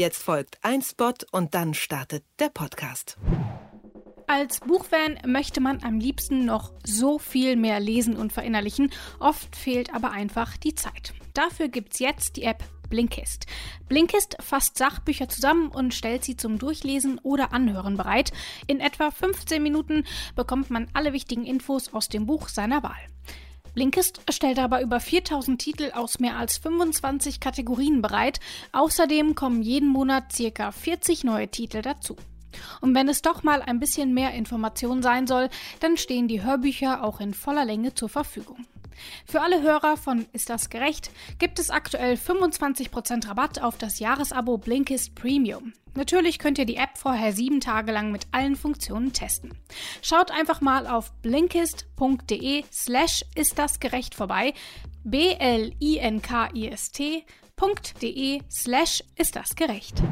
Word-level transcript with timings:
Jetzt 0.00 0.22
folgt 0.22 0.56
ein 0.62 0.80
Spot 0.80 1.12
und 1.30 1.54
dann 1.54 1.74
startet 1.74 2.24
der 2.38 2.48
Podcast. 2.48 3.18
Als 4.26 4.60
Buchfan 4.60 5.18
möchte 5.26 5.60
man 5.60 5.84
am 5.84 5.98
liebsten 6.00 6.46
noch 6.46 6.72
so 6.86 7.18
viel 7.18 7.54
mehr 7.54 7.80
lesen 7.80 8.16
und 8.16 8.32
verinnerlichen. 8.32 8.90
Oft 9.18 9.54
fehlt 9.54 9.92
aber 9.92 10.10
einfach 10.10 10.56
die 10.56 10.74
Zeit. 10.74 11.12
Dafür 11.34 11.68
gibt's 11.68 11.98
jetzt 11.98 12.36
die 12.36 12.44
App 12.44 12.64
Blinkist. 12.88 13.44
Blinkist 13.90 14.38
fasst 14.40 14.78
Sachbücher 14.78 15.28
zusammen 15.28 15.68
und 15.68 15.92
stellt 15.92 16.24
sie 16.24 16.34
zum 16.34 16.58
Durchlesen 16.58 17.18
oder 17.22 17.52
Anhören 17.52 17.98
bereit. 17.98 18.32
In 18.66 18.80
etwa 18.80 19.10
15 19.10 19.62
Minuten 19.62 20.04
bekommt 20.34 20.70
man 20.70 20.88
alle 20.94 21.12
wichtigen 21.12 21.44
Infos 21.44 21.92
aus 21.92 22.08
dem 22.08 22.24
Buch 22.24 22.48
seiner 22.48 22.82
Wahl. 22.82 22.96
Blinkist 23.74 24.20
stellt 24.30 24.58
aber 24.58 24.80
über 24.82 25.00
4000 25.00 25.60
Titel 25.60 25.90
aus 25.94 26.18
mehr 26.18 26.36
als 26.36 26.58
25 26.58 27.40
Kategorien 27.40 28.02
bereit. 28.02 28.40
Außerdem 28.72 29.34
kommen 29.34 29.62
jeden 29.62 29.88
Monat 29.88 30.32
circa 30.32 30.72
40 30.72 31.24
neue 31.24 31.48
Titel 31.48 31.82
dazu. 31.82 32.16
Und 32.80 32.94
wenn 32.94 33.08
es 33.08 33.22
doch 33.22 33.42
mal 33.42 33.62
ein 33.62 33.78
bisschen 33.78 34.12
mehr 34.12 34.32
Information 34.34 35.02
sein 35.02 35.26
soll, 35.26 35.48
dann 35.80 35.96
stehen 35.96 36.28
die 36.28 36.42
Hörbücher 36.42 37.04
auch 37.04 37.20
in 37.20 37.34
voller 37.34 37.64
Länge 37.64 37.94
zur 37.94 38.08
Verfügung. 38.08 38.66
Für 39.26 39.40
alle 39.40 39.62
Hörer 39.62 39.96
von 39.96 40.26
Ist 40.32 40.50
das 40.50 40.70
gerecht 40.70 41.10
gibt 41.38 41.58
es 41.58 41.70
aktuell 41.70 42.14
25% 42.14 43.28
Rabatt 43.28 43.62
auf 43.62 43.78
das 43.78 43.98
Jahresabo 43.98 44.58
Blinkist 44.58 45.14
Premium. 45.14 45.72
Natürlich 45.94 46.38
könnt 46.38 46.58
ihr 46.58 46.66
die 46.66 46.76
App 46.76 46.96
vorher 46.96 47.32
sieben 47.32 47.60
Tage 47.60 47.90
lang 47.92 48.12
mit 48.12 48.26
allen 48.32 48.56
Funktionen 48.56 49.12
testen. 49.12 49.52
Schaut 50.02 50.30
einfach 50.30 50.60
mal 50.60 50.86
auf 50.86 51.12
blinkist.de 51.22 52.64
slash 52.72 53.24
ist 53.34 53.58
das 53.58 53.80
gerecht 53.80 54.14
vorbei. 54.14 54.54
B-L-I-N-K-I-S-T.de 55.02 55.70
slash 58.50 59.02
ist 59.16 59.36
das 59.36 59.56
gerecht. 59.56 60.02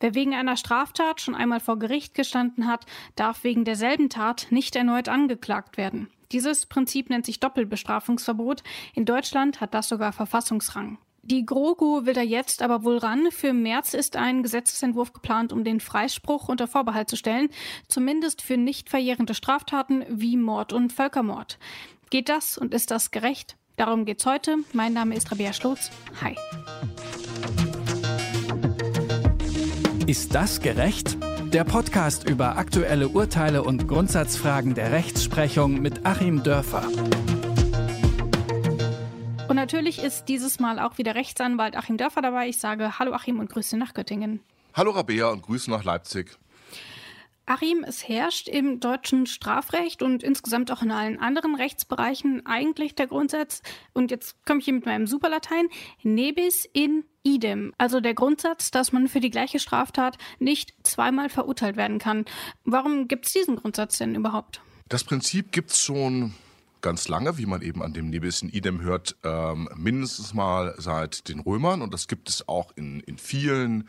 Wer 0.00 0.14
wegen 0.14 0.34
einer 0.34 0.56
Straftat 0.56 1.20
schon 1.20 1.34
einmal 1.34 1.58
vor 1.60 1.78
Gericht 1.78 2.14
gestanden 2.14 2.68
hat, 2.68 2.86
darf 3.16 3.42
wegen 3.42 3.64
derselben 3.64 4.08
Tat 4.10 4.46
nicht 4.50 4.76
erneut 4.76 5.08
angeklagt 5.08 5.76
werden. 5.76 6.08
Dieses 6.32 6.66
Prinzip 6.66 7.08
nennt 7.08 7.24
sich 7.24 7.40
Doppelbestrafungsverbot. 7.40 8.62
In 8.94 9.04
Deutschland 9.04 9.60
hat 9.60 9.72
das 9.74 9.88
sogar 9.88 10.12
Verfassungsrang. 10.12 10.98
Die 11.22 11.44
GroKo 11.44 12.06
will 12.06 12.14
da 12.14 12.22
jetzt 12.22 12.62
aber 12.62 12.84
wohl 12.84 12.98
ran. 12.98 13.30
Für 13.30 13.52
März 13.52 13.94
ist 13.94 14.16
ein 14.16 14.42
Gesetzesentwurf 14.42 15.12
geplant, 15.12 15.52
um 15.52 15.64
den 15.64 15.80
Freispruch 15.80 16.48
unter 16.48 16.66
Vorbehalt 16.66 17.08
zu 17.10 17.16
stellen, 17.16 17.48
zumindest 17.86 18.42
für 18.42 18.56
nicht 18.56 18.88
verjährende 18.88 19.34
Straftaten 19.34 20.04
wie 20.08 20.36
Mord 20.36 20.72
und 20.72 20.92
Völkermord. 20.92 21.58
Geht 22.10 22.28
das 22.28 22.56
und 22.56 22.72
ist 22.72 22.90
das 22.90 23.10
gerecht? 23.10 23.56
Darum 23.76 24.04
geht's 24.04 24.24
heute. 24.26 24.56
Mein 24.72 24.92
Name 24.92 25.14
ist 25.14 25.30
Rabea 25.30 25.52
Schlotz. 25.52 25.90
Hi. 26.22 26.34
Ist 30.06 30.34
das 30.34 30.60
gerecht? 30.60 31.18
Der 31.52 31.64
Podcast 31.64 32.28
über 32.28 32.58
aktuelle 32.58 33.08
Urteile 33.08 33.62
und 33.62 33.88
Grundsatzfragen 33.88 34.74
der 34.74 34.92
Rechtsprechung 34.92 35.80
mit 35.80 36.04
Achim 36.04 36.42
Dörfer. 36.42 36.86
Und 39.48 39.56
natürlich 39.56 40.02
ist 40.02 40.26
dieses 40.26 40.60
Mal 40.60 40.78
auch 40.78 40.98
wieder 40.98 41.14
Rechtsanwalt 41.14 41.74
Achim 41.74 41.96
Dörfer 41.96 42.20
dabei. 42.20 42.48
Ich 42.48 42.58
sage 42.58 42.98
Hallo 42.98 43.14
Achim 43.14 43.38
und 43.40 43.48
Grüße 43.48 43.78
nach 43.78 43.94
Göttingen. 43.94 44.40
Hallo 44.74 44.90
Rabea 44.90 45.28
und 45.30 45.40
Grüße 45.40 45.70
nach 45.70 45.84
Leipzig. 45.84 46.36
Achim, 47.48 47.82
es 47.82 48.06
herrscht 48.06 48.46
im 48.46 48.78
deutschen 48.78 49.24
Strafrecht 49.24 50.02
und 50.02 50.22
insgesamt 50.22 50.70
auch 50.70 50.82
in 50.82 50.90
allen 50.90 51.18
anderen 51.18 51.54
Rechtsbereichen 51.54 52.44
eigentlich 52.44 52.94
der 52.94 53.06
Grundsatz, 53.06 53.62
und 53.94 54.10
jetzt 54.10 54.44
komme 54.44 54.58
ich 54.58 54.66
hier 54.66 54.74
mit 54.74 54.84
meinem 54.84 55.06
Superlatein, 55.06 55.68
nebis 56.02 56.68
in 56.70 57.04
idem, 57.22 57.72
also 57.78 58.00
der 58.00 58.12
Grundsatz, 58.12 58.70
dass 58.70 58.92
man 58.92 59.08
für 59.08 59.20
die 59.20 59.30
gleiche 59.30 59.60
Straftat 59.60 60.18
nicht 60.38 60.74
zweimal 60.82 61.30
verurteilt 61.30 61.76
werden 61.76 61.98
kann. 61.98 62.26
Warum 62.64 63.08
gibt 63.08 63.24
es 63.24 63.32
diesen 63.32 63.56
Grundsatz 63.56 63.96
denn 63.96 64.14
überhaupt? 64.14 64.60
Das 64.90 65.04
Prinzip 65.04 65.50
gibt 65.50 65.70
es 65.70 65.80
schon 65.80 66.34
ganz 66.80 67.08
lange, 67.08 67.38
wie 67.38 67.46
man 67.46 67.62
eben 67.62 67.82
an 67.82 67.92
dem 67.92 68.10
Nebis 68.10 68.42
in 68.42 68.48
idem 68.48 68.80
hört, 68.80 69.16
ähm, 69.24 69.68
mindestens 69.76 70.34
mal 70.34 70.74
seit 70.78 71.28
den 71.28 71.40
Römern. 71.40 71.82
Und 71.82 71.94
das 71.94 72.08
gibt 72.08 72.28
es 72.28 72.48
auch 72.48 72.72
in, 72.76 73.00
in 73.00 73.18
vielen 73.18 73.88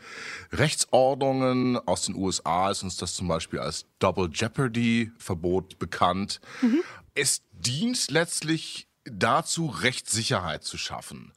Rechtsordnungen. 0.52 1.76
Aus 1.76 2.06
den 2.06 2.14
USA 2.16 2.70
ist 2.70 2.82
uns 2.82 2.96
das 2.96 3.14
zum 3.14 3.28
Beispiel 3.28 3.58
als 3.58 3.86
Double 3.98 4.30
Jeopardy-Verbot 4.32 5.78
bekannt. 5.78 6.40
Mhm. 6.62 6.82
Es 7.14 7.42
dient 7.52 8.10
letztlich 8.10 8.88
dazu, 9.04 9.66
Rechtssicherheit 9.66 10.64
zu 10.64 10.78
schaffen. 10.78 11.32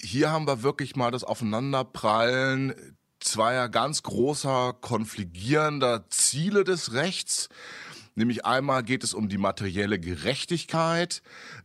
Hier 0.00 0.30
haben 0.30 0.46
wir 0.46 0.62
wirklich 0.62 0.96
mal 0.96 1.10
das 1.10 1.24
Aufeinanderprallen 1.24 2.74
zweier 3.20 3.68
ganz 3.68 4.02
großer 4.02 4.74
konfligierender 4.80 6.08
Ziele 6.10 6.64
des 6.64 6.92
Rechts. 6.92 7.48
Nämlich 8.14 8.44
einmal 8.44 8.82
geht 8.82 9.04
es 9.04 9.14
um 9.14 9.28
die 9.28 9.38
materielle 9.38 9.98
Gerechtigkeit. 9.98 11.22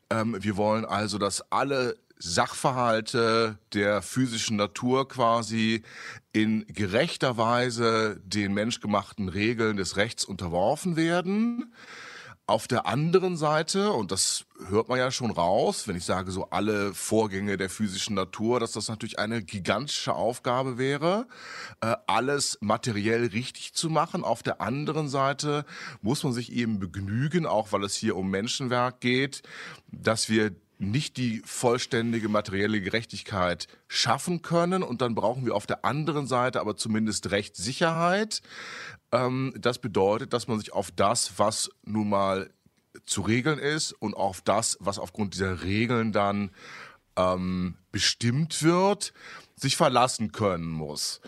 Ähm, 0.09 0.35
wir 0.39 0.57
wollen 0.57 0.85
also, 0.85 1.17
dass 1.17 1.51
alle 1.51 1.95
Sachverhalte 2.17 3.57
der 3.73 4.01
physischen 4.01 4.57
Natur 4.57 5.07
quasi 5.07 5.83
in 6.33 6.65
gerechter 6.67 7.37
Weise 7.37 8.19
den 8.25 8.53
menschgemachten 8.53 9.29
Regeln 9.29 9.77
des 9.77 9.95
Rechts 9.95 10.25
unterworfen 10.25 10.97
werden. 10.97 11.73
Auf 12.49 12.67
der 12.67 12.87
anderen 12.87 13.37
Seite, 13.37 13.91
und 13.91 14.11
das 14.11 14.45
hört 14.69 14.89
man 14.89 14.97
ja 14.97 15.11
schon 15.11 15.29
raus, 15.29 15.87
wenn 15.87 15.95
ich 15.95 16.03
sage 16.03 16.31
so 16.31 16.49
alle 16.49 16.95
Vorgänge 16.95 17.57
der 17.57 17.69
physischen 17.69 18.15
Natur, 18.15 18.59
dass 18.59 18.71
das 18.71 18.87
natürlich 18.87 19.19
eine 19.19 19.43
gigantische 19.43 20.15
Aufgabe 20.15 20.79
wäre, 20.79 21.27
äh, 21.81 21.95
alles 22.07 22.57
materiell 22.59 23.27
richtig 23.27 23.75
zu 23.75 23.91
machen. 23.91 24.23
Auf 24.23 24.41
der 24.41 24.61
anderen 24.61 25.09
Seite 25.09 25.63
muss 26.01 26.23
man 26.23 26.33
sich 26.33 26.51
eben 26.51 26.79
begnügen, 26.79 27.45
auch 27.45 27.71
weil 27.71 27.83
es 27.83 27.93
hier 27.93 28.15
um 28.15 28.31
Menschenwerk 28.31 28.99
geht, 28.99 29.43
dass 29.91 30.27
wir 30.27 30.55
nicht 30.79 31.17
die 31.17 31.41
vollständige 31.45 32.29
materielle 32.29 32.81
Gerechtigkeit 32.81 33.67
schaffen 33.87 34.41
können. 34.41 34.81
Und 34.81 35.01
dann 35.01 35.13
brauchen 35.13 35.45
wir 35.45 35.53
auf 35.53 35.67
der 35.67 35.85
anderen 35.85 36.25
Seite 36.25 36.61
aber 36.61 36.77
zumindest 36.77 37.31
Rechtssicherheit. 37.31 38.41
Ähm, 39.11 39.53
das 39.59 39.79
bedeutet, 39.79 40.33
dass 40.33 40.47
man 40.47 40.57
sich 40.57 40.73
auf 40.73 40.89
das, 40.91 41.37
was 41.37 41.69
nun 41.83 42.09
mal 42.09 42.49
zu 43.05 43.21
regeln 43.21 43.59
ist 43.59 43.91
und 43.91 44.15
auf 44.15 44.41
das, 44.41 44.77
was 44.79 44.99
aufgrund 44.99 45.33
dieser 45.33 45.63
Regeln 45.63 46.11
dann 46.11 46.51
ähm, 47.17 47.75
bestimmt 47.91 48.63
wird, 48.63 49.13
sich 49.55 49.75
verlassen 49.75 50.31
können 50.31 50.69
muss. 50.69 51.19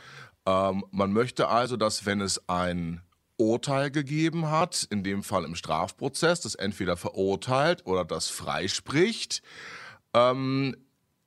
Ähm, 0.46 0.86
man 0.92 1.12
möchte 1.12 1.50
also, 1.50 1.76
dass 1.76 2.06
wenn 2.06 2.22
es 2.22 2.48
ein 2.48 3.02
Urteil 3.42 3.92
gegeben 3.92 4.50
hat, 4.50 4.88
in 4.90 5.04
dem 5.04 5.24
Fall 5.24 5.44
im 5.44 5.56
Strafprozess, 5.56 6.42
das 6.42 6.56
entweder 6.56 6.96
verurteilt 6.96 7.86
oder 7.86 8.06
das 8.06 8.30
freispricht, 8.30 9.42
ähm, 10.14 10.78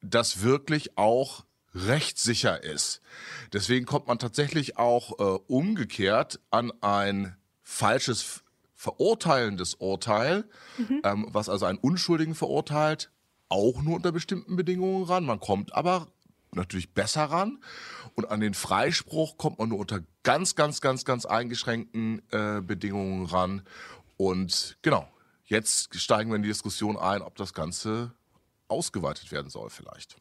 das 0.01 0.43
wirklich 0.43 0.97
auch 0.97 1.45
rechtssicher 1.75 2.63
ist. 2.63 3.01
Deswegen 3.53 3.85
kommt 3.85 4.07
man 4.07 4.19
tatsächlich 4.19 4.79
auch 4.79 5.19
äh, 5.19 5.41
umgekehrt 5.49 6.41
an 6.51 6.73
ein 6.81 7.37
falsches 7.63 8.45
verurteilendes 8.75 9.75
Urteil, 9.75 10.45
mhm. 10.79 11.01
ähm, 11.05 11.27
was 11.31 11.49
also 11.49 11.67
einen 11.67 11.79
Unschuldigen 11.79 12.35
verurteilt, 12.35 13.11
auch 13.49 13.83
nur 13.83 13.97
unter 13.97 14.13
bestimmten 14.13 14.57
Bedingungen 14.57 15.05
ran. 15.05 15.25
Man 15.25 15.41
kommt 15.41 15.75
aber 15.75 16.09
natürlich 16.57 16.93
besser 16.93 17.25
ran. 17.25 17.63
Und 18.15 18.31
an 18.31 18.41
den 18.41 18.55
Freispruch 18.55 19.37
kommt 19.37 19.59
man 19.59 19.69
nur 19.69 19.79
unter 19.79 20.01
ganz, 20.23 20.55
ganz, 20.55 20.81
ganz, 20.81 21.05
ganz 21.05 21.27
eingeschränkten 21.27 22.23
äh, 22.31 22.61
Bedingungen 22.61 23.27
ran. 23.27 23.63
Und 24.17 24.77
genau, 24.83 25.09
jetzt 25.45 25.99
steigen 25.99 26.31
wir 26.31 26.37
in 26.37 26.43
die 26.43 26.49
Diskussion 26.49 26.97
ein, 26.97 27.23
ob 27.23 27.37
das 27.37 27.53
Ganze 27.53 28.13
ausgeweitet 28.69 29.33
werden 29.33 29.51
soll 29.51 29.71
vielleicht. 29.71 30.17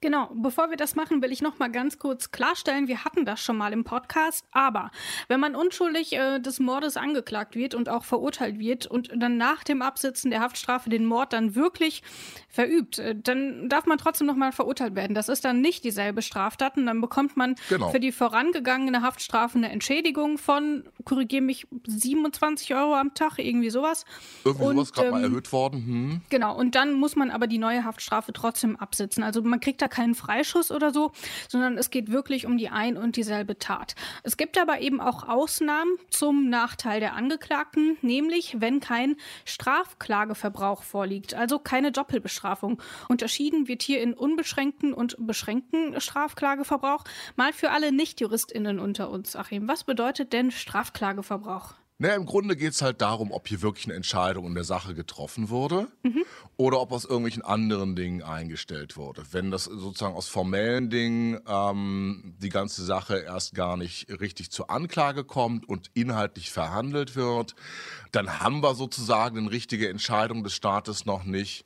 Genau, 0.00 0.30
bevor 0.34 0.70
wir 0.70 0.76
das 0.76 0.94
machen, 0.94 1.22
will 1.22 1.32
ich 1.32 1.42
noch 1.42 1.58
mal 1.58 1.70
ganz 1.70 1.98
kurz 1.98 2.30
klarstellen, 2.30 2.88
wir 2.88 3.04
hatten 3.04 3.24
das 3.24 3.40
schon 3.40 3.56
mal 3.56 3.72
im 3.72 3.84
Podcast, 3.84 4.44
aber 4.52 4.90
wenn 5.28 5.40
man 5.40 5.54
unschuldig 5.54 6.12
äh, 6.12 6.38
des 6.38 6.60
Mordes 6.60 6.96
angeklagt 6.96 7.56
wird 7.56 7.74
und 7.74 7.88
auch 7.88 8.04
verurteilt 8.04 8.58
wird 8.58 8.86
und 8.86 9.10
dann 9.14 9.36
nach 9.36 9.64
dem 9.64 9.82
Absitzen 9.82 10.30
der 10.30 10.40
Haftstrafe 10.40 10.90
den 10.90 11.04
Mord 11.04 11.32
dann 11.32 11.54
wirklich 11.54 12.02
verübt, 12.48 12.98
äh, 12.98 13.14
dann 13.16 13.68
darf 13.68 13.86
man 13.86 13.98
trotzdem 13.98 14.26
noch 14.26 14.36
mal 14.36 14.52
verurteilt 14.52 14.94
werden. 14.94 15.14
Das 15.14 15.28
ist 15.28 15.44
dann 15.44 15.60
nicht 15.60 15.84
dieselbe 15.84 16.22
Straftat 16.22 16.76
und 16.76 16.86
dann 16.86 17.00
bekommt 17.00 17.36
man 17.36 17.56
genau. 17.68 17.90
für 17.90 18.00
die 18.00 18.12
vorangegangene 18.12 19.02
Haftstrafe 19.02 19.58
eine 19.58 19.70
Entschädigung 19.70 20.38
von, 20.38 20.84
korrigiere 21.04 21.42
mich, 21.42 21.66
27 21.86 22.74
Euro 22.74 22.94
am 22.94 23.14
Tag, 23.14 23.38
irgendwie 23.38 23.70
sowas. 23.70 24.04
Irgendwie 24.44 24.64
und, 24.64 24.76
sowas 24.76 24.92
gerade 24.92 25.08
ähm, 25.08 25.14
mal 25.14 25.24
erhöht 25.24 25.52
worden. 25.52 25.86
Hm. 25.86 26.20
Genau, 26.30 26.56
und 26.56 26.74
dann 26.74 26.94
muss 26.94 27.16
man 27.16 27.30
aber 27.30 27.46
die 27.46 27.58
neue 27.58 27.84
Haftstrafe 27.84 28.32
trotzdem 28.32 28.76
absitzen. 28.76 29.22
Also 29.22 29.42
man 29.48 29.60
kriegt 29.60 29.82
da 29.82 29.88
keinen 29.88 30.14
Freischuss 30.14 30.70
oder 30.70 30.92
so, 30.92 31.12
sondern 31.48 31.78
es 31.78 31.90
geht 31.90 32.10
wirklich 32.10 32.46
um 32.46 32.58
die 32.58 32.68
ein 32.68 32.96
und 32.96 33.16
dieselbe 33.16 33.58
Tat. 33.58 33.94
Es 34.22 34.36
gibt 34.36 34.58
aber 34.58 34.80
eben 34.80 35.00
auch 35.00 35.28
Ausnahmen 35.28 35.92
zum 36.10 36.48
Nachteil 36.48 37.00
der 37.00 37.14
Angeklagten, 37.14 37.96
nämlich 38.02 38.60
wenn 38.60 38.80
kein 38.80 39.16
Strafklageverbrauch 39.44 40.82
vorliegt, 40.82 41.34
also 41.34 41.58
keine 41.58 41.92
Doppelbestrafung. 41.92 42.82
Unterschieden 43.08 43.68
wird 43.68 43.82
hier 43.82 44.00
in 44.00 44.14
unbeschränkten 44.14 44.92
und 44.92 45.16
beschränkten 45.18 46.00
Strafklageverbrauch. 46.00 47.04
Mal 47.36 47.52
für 47.52 47.70
alle 47.70 47.92
Nicht-JuristInnen 47.92 48.78
unter 48.78 49.10
uns, 49.10 49.36
Achim, 49.36 49.68
was 49.68 49.84
bedeutet 49.84 50.32
denn 50.32 50.50
Strafklageverbrauch? 50.50 51.74
Naja, 52.00 52.14
im 52.14 52.26
Grunde 52.26 52.54
geht 52.54 52.74
es 52.74 52.80
halt 52.80 53.00
darum, 53.00 53.32
ob 53.32 53.48
hier 53.48 53.60
wirklich 53.60 53.86
eine 53.86 53.94
Entscheidung 53.94 54.46
in 54.46 54.54
der 54.54 54.62
Sache 54.62 54.94
getroffen 54.94 55.48
wurde 55.48 55.88
mhm. 56.04 56.24
oder 56.56 56.80
ob 56.80 56.92
aus 56.92 57.04
irgendwelchen 57.04 57.42
anderen 57.42 57.96
Dingen 57.96 58.22
eingestellt 58.22 58.96
wurde. 58.96 59.24
Wenn 59.32 59.50
das 59.50 59.64
sozusagen 59.64 60.14
aus 60.14 60.28
formellen 60.28 60.90
Dingen 60.90 61.40
ähm, 61.48 62.36
die 62.38 62.50
ganze 62.50 62.84
Sache 62.84 63.18
erst 63.18 63.56
gar 63.56 63.76
nicht 63.76 64.08
richtig 64.20 64.52
zur 64.52 64.70
Anklage 64.70 65.24
kommt 65.24 65.68
und 65.68 65.90
inhaltlich 65.94 66.52
verhandelt 66.52 67.16
wird, 67.16 67.56
dann 68.12 68.38
haben 68.38 68.62
wir 68.62 68.76
sozusagen 68.76 69.36
eine 69.36 69.50
richtige 69.50 69.88
Entscheidung 69.88 70.44
des 70.44 70.54
Staates 70.54 71.04
noch 71.04 71.24
nicht. 71.24 71.64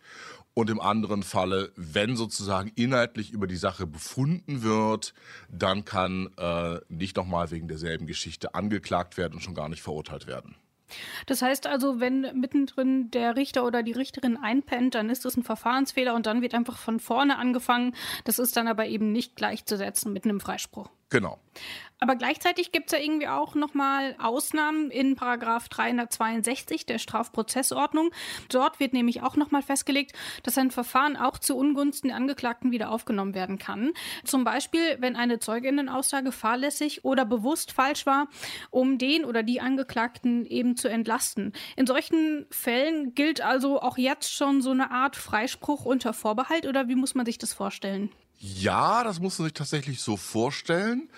Und 0.55 0.69
im 0.69 0.81
anderen 0.81 1.23
Falle, 1.23 1.73
wenn 1.77 2.15
sozusagen 2.15 2.71
inhaltlich 2.75 3.31
über 3.31 3.47
die 3.47 3.57
Sache 3.57 3.87
befunden 3.87 4.63
wird, 4.63 5.15
dann 5.51 5.85
kann 5.85 6.29
äh, 6.37 6.79
nicht 6.89 7.17
nochmal 7.17 7.51
wegen 7.51 7.69
derselben 7.69 8.07
Geschichte 8.07 8.55
angeklagt 8.55 9.17
werden 9.17 9.35
und 9.35 9.41
schon 9.41 9.55
gar 9.55 9.71
nicht 9.71 9.83
verurteilt 9.83 10.27
werden. 10.27 10.57
Das 11.27 11.41
heißt 11.41 11.67
also, 11.67 12.01
wenn 12.01 12.39
mittendrin 12.39 13.11
der 13.11 13.37
Richter 13.37 13.65
oder 13.65 13.83
die 13.83 13.93
Richterin 13.93 14.37
einpennt, 14.37 14.95
dann 14.95 15.09
ist 15.09 15.25
das 15.25 15.37
ein 15.37 15.43
Verfahrensfehler 15.43 16.15
und 16.15 16.27
dann 16.27 16.43
wird 16.43 16.55
einfach 16.55 16.77
von 16.77 17.01
vorne 17.01 17.39
angefangen. 17.39 17.95
Das 18.25 18.39
ist 18.39 18.57
dann 18.57 18.69
aber 18.69 18.87
eben 18.87 19.11
nicht 19.11 19.37
gleichzusetzen 19.37 20.13
mit 20.13 20.25
einem 20.25 20.41
Freispruch. 20.41 20.91
Genau. 21.13 21.39
Aber 22.01 22.17
gleichzeitig 22.17 22.73
gibt 22.73 22.87
es 22.87 22.99
ja 22.99 23.05
irgendwie 23.05 23.29
auch 23.29 23.55
nochmal 23.55 24.17
Ausnahmen 24.19 24.91
in 24.91 25.15
Paragraph 25.15 25.69
362 25.69 26.87
der 26.87 26.99
Strafprozessordnung. 26.99 28.11
Dort 28.49 28.81
wird 28.81 28.95
nämlich 28.95 29.23
auch 29.23 29.37
nochmal 29.37 29.63
festgelegt, 29.63 30.13
dass 30.43 30.59
ein 30.59 30.73
Verfahren 30.73 31.17
auch 31.17 31.39
zu 31.39 31.55
Ungunsten 31.55 32.09
der 32.09 32.17
Angeklagten 32.17 32.73
wieder 32.73 32.91
aufgenommen 32.91 33.35
werden 33.35 33.59
kann. 33.59 33.93
Zum 34.25 34.43
Beispiel, 34.43 34.97
wenn 35.01 35.15
eine 35.15 35.39
Zeuginnenaussage 35.39 36.33
fahrlässig 36.33 37.05
oder 37.05 37.27
bewusst 37.27 37.71
falsch 37.71 38.07
war, 38.07 38.27
um 38.71 38.97
den 38.97 39.25
oder 39.25 39.43
die 39.43 39.61
Angeklagten 39.61 40.47
eben 40.47 40.77
zu 40.77 40.89
entlasten. 40.89 41.53
In 41.77 41.87
solchen 41.87 42.47
Fällen 42.51 43.15
gilt 43.15 43.43
also 43.43 43.81
auch 43.81 43.99
jetzt 43.99 44.33
schon 44.33 44.63
so 44.63 44.71
eine 44.71 44.91
Art 44.91 45.15
Freispruch 45.15 45.85
unter 45.85 46.15
Vorbehalt 46.15 46.67
oder 46.67 46.89
wie 46.89 46.97
muss 46.97 47.15
man 47.15 47.27
sich 47.27 47.39
das 47.39 47.53
vorstellen? 47.53 48.11
Ja, 48.45 49.05
das 49.05 49.21
muss 49.21 49.39
man 49.39 49.47
sich 49.47 49.55
tatsächlich 49.55 50.01
so 50.01 50.17
vorstellen. 50.17 51.09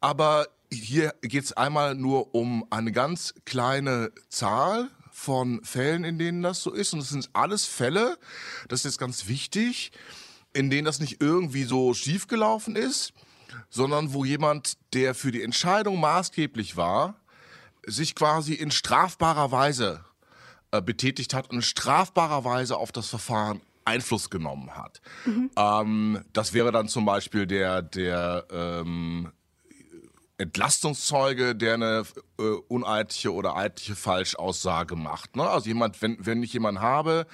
Aber 0.00 0.48
hier 0.72 1.14
geht 1.22 1.44
es 1.44 1.52
einmal 1.52 1.94
nur 1.94 2.34
um 2.34 2.66
eine 2.70 2.90
ganz 2.90 3.32
kleine 3.44 4.10
Zahl 4.28 4.90
von 5.12 5.62
Fällen, 5.62 6.02
in 6.02 6.18
denen 6.18 6.42
das 6.42 6.64
so 6.64 6.72
ist. 6.72 6.92
Und 6.92 6.98
es 6.98 7.10
sind 7.10 7.30
alles 7.32 7.64
Fälle, 7.64 8.18
das 8.66 8.80
ist 8.80 8.86
jetzt 8.86 8.98
ganz 8.98 9.28
wichtig, 9.28 9.92
in 10.52 10.68
denen 10.68 10.84
das 10.84 10.98
nicht 10.98 11.20
irgendwie 11.20 11.62
so 11.62 11.94
schiefgelaufen 11.94 12.74
ist, 12.74 13.12
sondern 13.70 14.12
wo 14.12 14.24
jemand, 14.24 14.76
der 14.94 15.14
für 15.14 15.30
die 15.30 15.44
Entscheidung 15.44 16.00
maßgeblich 16.00 16.76
war, 16.76 17.14
sich 17.86 18.16
quasi 18.16 18.52
in 18.52 18.72
strafbarer 18.72 19.52
Weise 19.52 20.04
äh, 20.72 20.82
betätigt 20.82 21.34
hat 21.34 21.50
und 21.50 21.56
in 21.58 21.62
strafbarer 21.62 22.44
Weise 22.44 22.76
auf 22.76 22.90
das 22.90 23.06
Verfahren 23.06 23.60
Einfluss 23.84 24.30
genommen 24.30 24.76
hat. 24.76 25.00
Mhm. 25.24 25.50
Ähm, 25.56 26.24
das 26.32 26.52
wäre 26.52 26.72
dann 26.72 26.88
zum 26.88 27.04
Beispiel 27.04 27.46
der, 27.46 27.82
der 27.82 28.46
ähm, 28.50 29.32
Entlastungszeuge, 30.38 31.54
der 31.54 31.74
eine 31.74 32.02
äh, 32.38 32.42
uneidliche 32.68 33.32
oder 33.32 33.56
eidliche 33.56 33.94
Falschaussage 33.94 34.96
macht. 34.96 35.36
Ne? 35.36 35.48
Also 35.48 35.68
jemand, 35.68 36.02
wenn, 36.02 36.16
wenn 36.20 36.42
ich 36.42 36.52
jemanden 36.52 36.80
habe, 36.80 37.26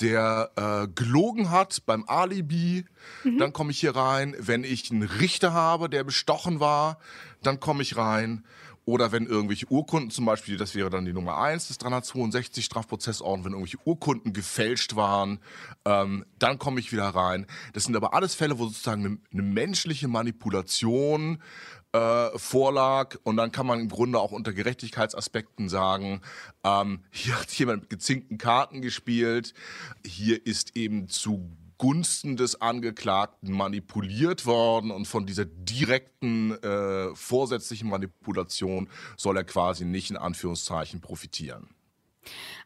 der 0.00 0.50
äh, 0.56 0.88
gelogen 0.88 1.50
hat 1.50 1.84
beim 1.84 2.04
Alibi, 2.06 2.86
mhm. 3.24 3.38
dann 3.38 3.52
komme 3.52 3.70
ich 3.70 3.80
hier 3.80 3.94
rein. 3.94 4.34
Wenn 4.38 4.64
ich 4.64 4.90
einen 4.90 5.02
Richter 5.02 5.52
habe, 5.52 5.90
der 5.90 6.04
bestochen 6.04 6.60
war, 6.60 6.98
dann 7.42 7.60
komme 7.60 7.82
ich 7.82 7.96
rein. 7.96 8.44
Oder 8.84 9.12
wenn 9.12 9.26
irgendwelche 9.26 9.66
Urkunden 9.66 10.10
zum 10.10 10.24
Beispiel, 10.24 10.56
das 10.56 10.74
wäre 10.74 10.90
dann 10.90 11.04
die 11.04 11.12
Nummer 11.12 11.38
1 11.38 11.68
des 11.68 11.78
362 11.78 12.64
Strafprozessordnung, 12.64 13.44
wenn 13.44 13.52
irgendwelche 13.52 13.78
Urkunden 13.84 14.32
gefälscht 14.32 14.96
waren, 14.96 15.38
ähm, 15.84 16.24
dann 16.38 16.58
komme 16.58 16.80
ich 16.80 16.92
wieder 16.92 17.08
rein. 17.08 17.46
Das 17.72 17.84
sind 17.84 17.96
aber 17.96 18.14
alles 18.14 18.34
Fälle, 18.34 18.58
wo 18.58 18.66
sozusagen 18.66 19.04
eine, 19.04 19.18
eine 19.32 19.42
menschliche 19.42 20.08
Manipulation 20.08 21.42
äh, 21.92 22.38
vorlag. 22.38 23.16
Und 23.22 23.36
dann 23.36 23.52
kann 23.52 23.66
man 23.66 23.80
im 23.80 23.88
Grunde 23.88 24.18
auch 24.18 24.32
unter 24.32 24.52
Gerechtigkeitsaspekten 24.52 25.68
sagen, 25.68 26.20
ähm, 26.64 27.00
hier 27.10 27.38
hat 27.38 27.50
jemand 27.52 27.82
mit 27.82 27.90
gezinkten 27.90 28.38
Karten 28.38 28.82
gespielt, 28.82 29.54
hier 30.04 30.44
ist 30.46 30.76
eben 30.76 31.08
zu 31.08 31.50
Gunsten 31.80 32.36
des 32.36 32.60
Angeklagten 32.60 33.52
manipuliert 33.52 34.44
worden 34.44 34.90
und 34.90 35.06
von 35.06 35.24
dieser 35.24 35.46
direkten 35.46 36.52
äh, 36.62 37.14
vorsätzlichen 37.14 37.88
Manipulation 37.88 38.90
soll 39.16 39.38
er 39.38 39.44
quasi 39.44 39.86
nicht 39.86 40.10
in 40.10 40.18
Anführungszeichen 40.18 41.00
profitieren. 41.00 41.70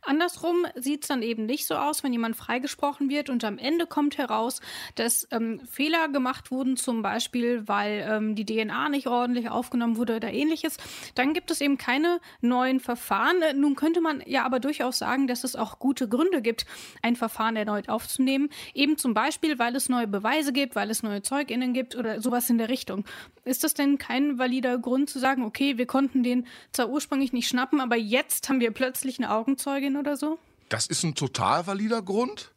Andersrum 0.06 0.66
sieht 0.74 1.02
es 1.02 1.08
dann 1.08 1.22
eben 1.22 1.46
nicht 1.46 1.66
so 1.66 1.74
aus, 1.74 2.04
wenn 2.04 2.12
jemand 2.12 2.36
freigesprochen 2.36 3.08
wird 3.08 3.30
und 3.30 3.44
am 3.44 3.58
Ende 3.58 3.86
kommt 3.86 4.18
heraus, 4.18 4.60
dass 4.94 5.26
ähm, 5.30 5.60
Fehler 5.70 6.08
gemacht 6.08 6.50
wurden, 6.50 6.76
zum 6.76 7.02
Beispiel, 7.02 7.66
weil 7.66 8.06
ähm, 8.08 8.34
die 8.34 8.44
DNA 8.44 8.88
nicht 8.90 9.06
ordentlich 9.06 9.50
aufgenommen 9.50 9.96
wurde 9.96 10.16
oder 10.16 10.32
ähnliches. 10.32 10.76
Dann 11.14 11.32
gibt 11.32 11.50
es 11.50 11.60
eben 11.60 11.78
keine 11.78 12.20
neuen 12.40 12.80
Verfahren. 12.80 13.36
Nun 13.56 13.76
könnte 13.76 14.00
man 14.00 14.22
ja 14.26 14.44
aber 14.44 14.60
durchaus 14.60 14.98
sagen, 14.98 15.26
dass 15.26 15.44
es 15.44 15.56
auch 15.56 15.78
gute 15.78 16.08
Gründe 16.08 16.42
gibt, 16.42 16.66
ein 17.02 17.16
Verfahren 17.16 17.56
erneut 17.56 17.88
aufzunehmen. 17.88 18.50
Eben 18.74 18.98
zum 18.98 19.14
Beispiel, 19.14 19.58
weil 19.58 19.74
es 19.76 19.88
neue 19.88 20.06
Beweise 20.06 20.52
gibt, 20.52 20.76
weil 20.76 20.90
es 20.90 21.02
neue 21.02 21.22
ZeugInnen 21.22 21.72
gibt 21.72 21.96
oder 21.96 22.20
sowas 22.20 22.50
in 22.50 22.58
der 22.58 22.68
Richtung. 22.68 23.04
Ist 23.44 23.64
das 23.64 23.74
denn 23.74 23.98
kein 23.98 24.38
valider 24.38 24.78
Grund 24.78 25.10
zu 25.10 25.18
sagen, 25.18 25.44
okay, 25.44 25.78
wir 25.78 25.86
konnten 25.86 26.22
den 26.22 26.46
zwar 26.72 26.88
ursprünglich 26.88 27.32
nicht 27.32 27.48
schnappen, 27.48 27.80
aber 27.80 27.96
jetzt 27.96 28.48
haben 28.48 28.60
wir 28.60 28.70
plötzlich 28.70 29.18
eine 29.18 29.30
Augenzeugin 29.30 29.53
Syrien 29.60 29.96
oder 29.96 30.16
so? 30.16 30.38
Das 30.68 30.86
ist 30.86 31.04
ein 31.04 31.14
total 31.14 31.66
valider 31.66 32.02
Grund. 32.02 32.52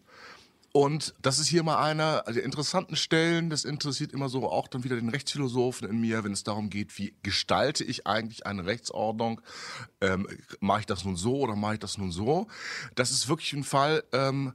Und 0.74 1.16
das 1.22 1.40
ist 1.40 1.48
hier 1.48 1.64
mal 1.64 1.84
einer 1.84 2.22
der 2.24 2.44
interessanten 2.44 2.96
Stellen. 2.96 3.50
Das 3.50 3.66
interessiert 3.66 4.12
immer 4.12 4.30
so 4.30 4.48
auch 4.48 4.68
dann 4.68 4.84
wieder 4.84 4.96
den 4.96 5.10
Rechtsphilosophen 5.10 5.90
in 5.90 6.00
mir, 6.00 6.24
wenn 6.24 6.34
es 6.34 6.44
darum 6.44 6.70
geht, 6.70 6.96
wie 7.00 7.16
gestalte 7.24 7.84
ich 7.84 8.06
eigentlich 8.06 8.46
eine 8.46 8.66
Rechtsordnung? 8.66 9.42
Ähm, 10.02 10.28
mache 10.60 10.82
ich 10.82 10.86
das 10.86 11.04
nun 11.04 11.16
so 11.16 11.38
oder 11.38 11.56
mache 11.56 11.76
ich 11.76 11.80
das 11.80 11.98
nun 11.98 12.12
so? 12.12 12.48
Das 12.94 13.10
ist 13.10 13.28
wirklich 13.28 13.54
ein 13.54 13.64
Fall, 13.64 14.04
ähm, 14.12 14.54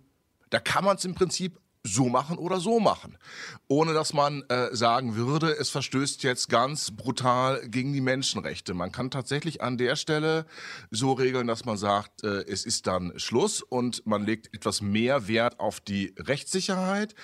da 0.50 0.61
kann 0.61 0.85
man 0.85 0.97
es 0.97 1.05
im 1.05 1.15
Prinzip 1.15 1.59
so 1.84 2.08
machen 2.08 2.38
oder 2.38 2.61
so 2.61 2.79
machen. 2.79 3.19
Ohne 3.67 3.93
dass 3.93 4.12
man 4.12 4.43
äh, 4.49 4.75
sagen 4.75 5.17
würde, 5.17 5.50
es 5.58 5.70
verstößt 5.70 6.23
jetzt 6.23 6.49
ganz 6.49 6.93
brutal 6.93 7.69
gegen 7.69 7.93
die 7.93 8.01
Menschenrechte. 8.01 8.72
Man 8.72 8.93
kann 8.93 9.10
tatsächlich 9.10 9.62
an 9.62 9.79
der 9.79 9.96
Stelle 9.96 10.46
so 10.91 11.12
regeln, 11.12 11.48
dass 11.48 11.65
man 11.65 11.77
sagt, 11.77 12.22
äh, 12.22 12.44
es 12.46 12.65
ist 12.65 12.86
dann 12.86 13.12
Schluss 13.17 13.62
und 13.62 14.06
man 14.06 14.24
legt 14.24 14.55
etwas 14.55 14.81
mehr 14.81 15.27
Wert 15.27 15.58
auf 15.58 15.81
die 15.81 16.15
Rechtssicherheit. 16.19 17.15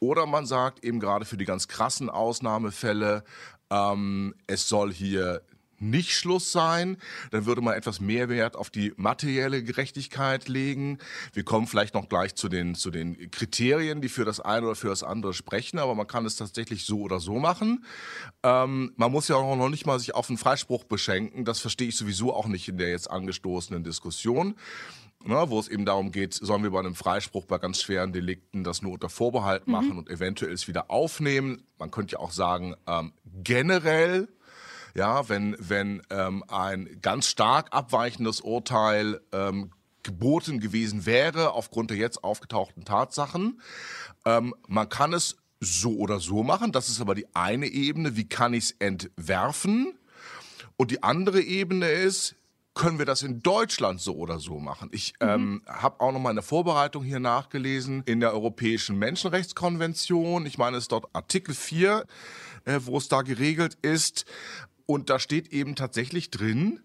Oder 0.00 0.26
man 0.26 0.46
sagt 0.46 0.82
eben 0.82 0.98
gerade 0.98 1.26
für 1.26 1.36
die 1.36 1.44
ganz 1.44 1.68
krassen 1.68 2.08
Ausnahmefälle, 2.08 3.22
ähm, 3.70 4.34
es 4.46 4.68
soll 4.68 4.92
hier 4.92 5.42
nicht 5.78 6.12
Schluss 6.12 6.52
sein. 6.52 6.96
Dann 7.30 7.46
würde 7.46 7.60
man 7.60 7.74
etwas 7.74 8.00
mehr 8.00 8.28
Wert 8.28 8.56
auf 8.56 8.70
die 8.70 8.92
materielle 8.96 9.62
Gerechtigkeit 9.62 10.48
legen. 10.48 10.98
Wir 11.32 11.44
kommen 11.44 11.66
vielleicht 11.66 11.94
noch 11.94 12.08
gleich 12.08 12.34
zu 12.34 12.48
den, 12.48 12.74
zu 12.74 12.90
den 12.90 13.30
Kriterien, 13.30 14.00
die 14.00 14.08
für 14.08 14.24
das 14.24 14.40
eine 14.40 14.66
oder 14.66 14.76
für 14.76 14.88
das 14.88 15.02
andere 15.02 15.34
sprechen, 15.34 15.78
aber 15.78 15.94
man 15.94 16.06
kann 16.06 16.26
es 16.26 16.36
tatsächlich 16.36 16.84
so 16.84 17.00
oder 17.00 17.20
so 17.20 17.38
machen. 17.38 17.84
Ähm, 18.42 18.92
man 18.96 19.12
muss 19.12 19.28
ja 19.28 19.36
auch 19.36 19.56
noch 19.56 19.68
nicht 19.68 19.86
mal 19.86 19.98
sich 19.98 20.14
auf 20.14 20.28
einen 20.28 20.38
Freispruch 20.38 20.84
beschenken. 20.84 21.44
Das 21.44 21.60
verstehe 21.60 21.88
ich 21.88 21.96
sowieso 21.96 22.34
auch 22.34 22.46
nicht 22.46 22.68
in 22.68 22.78
der 22.78 22.90
jetzt 22.90 23.10
angestoßenen 23.10 23.84
Diskussion. 23.84 24.56
Ne, 25.24 25.44
wo 25.48 25.58
es 25.58 25.66
eben 25.66 25.84
darum 25.84 26.12
geht, 26.12 26.34
sollen 26.34 26.62
wir 26.62 26.70
bei 26.70 26.78
einem 26.78 26.94
Freispruch 26.94 27.46
bei 27.46 27.58
ganz 27.58 27.82
schweren 27.82 28.12
Delikten 28.12 28.62
das 28.62 28.80
nur 28.80 28.92
unter 28.92 29.08
Vorbehalt 29.08 29.66
mhm. 29.66 29.72
machen 29.72 29.90
mhm. 29.90 29.98
und 29.98 30.10
eventuell 30.10 30.52
es 30.52 30.68
wieder 30.68 30.88
aufnehmen. 30.88 31.64
Man 31.78 31.90
könnte 31.90 32.12
ja 32.12 32.18
auch 32.20 32.30
sagen, 32.30 32.76
ähm, 32.86 33.12
generell 33.42 34.28
ja, 34.96 35.28
wenn, 35.28 35.56
wenn 35.58 36.02
ähm, 36.10 36.42
ein 36.48 36.98
ganz 37.02 37.28
stark 37.28 37.68
abweichendes 37.72 38.40
Urteil 38.40 39.20
ähm, 39.32 39.70
geboten 40.02 40.60
gewesen 40.60 41.04
wäre 41.04 41.52
aufgrund 41.52 41.90
der 41.90 41.98
jetzt 41.98 42.24
aufgetauchten 42.24 42.84
Tatsachen. 42.84 43.60
Ähm, 44.24 44.54
man 44.68 44.88
kann 44.88 45.12
es 45.12 45.36
so 45.60 45.96
oder 45.96 46.20
so 46.20 46.42
machen. 46.42 46.72
Das 46.72 46.88
ist 46.88 47.00
aber 47.00 47.14
die 47.14 47.26
eine 47.34 47.66
Ebene. 47.66 48.16
Wie 48.16 48.28
kann 48.28 48.54
ich 48.54 48.64
es 48.64 48.70
entwerfen? 48.78 49.98
Und 50.76 50.90
die 50.90 51.02
andere 51.02 51.40
Ebene 51.40 51.90
ist, 51.90 52.36
können 52.74 52.98
wir 52.98 53.06
das 53.06 53.22
in 53.22 53.42
Deutschland 53.42 54.00
so 54.00 54.14
oder 54.14 54.38
so 54.38 54.60
machen? 54.60 54.90
Ich 54.92 55.14
mhm. 55.20 55.28
ähm, 55.28 55.62
habe 55.66 56.00
auch 56.00 56.12
noch 56.12 56.20
mal 56.20 56.30
in 56.30 56.36
der 56.36 56.42
Vorbereitung 56.42 57.02
hier 57.02 57.20
nachgelesen 57.20 58.02
in 58.06 58.20
der 58.20 58.32
Europäischen 58.32 58.98
Menschenrechtskonvention. 58.98 60.46
Ich 60.46 60.58
meine, 60.58 60.76
es 60.76 60.84
ist 60.84 60.92
dort 60.92 61.06
Artikel 61.14 61.54
4, 61.54 62.06
äh, 62.66 62.80
wo 62.82 62.98
es 62.98 63.08
da 63.08 63.22
geregelt 63.22 63.76
ist. 63.82 64.26
Und 64.86 65.10
da 65.10 65.18
steht 65.18 65.52
eben 65.52 65.74
tatsächlich 65.74 66.30
drin, 66.30 66.80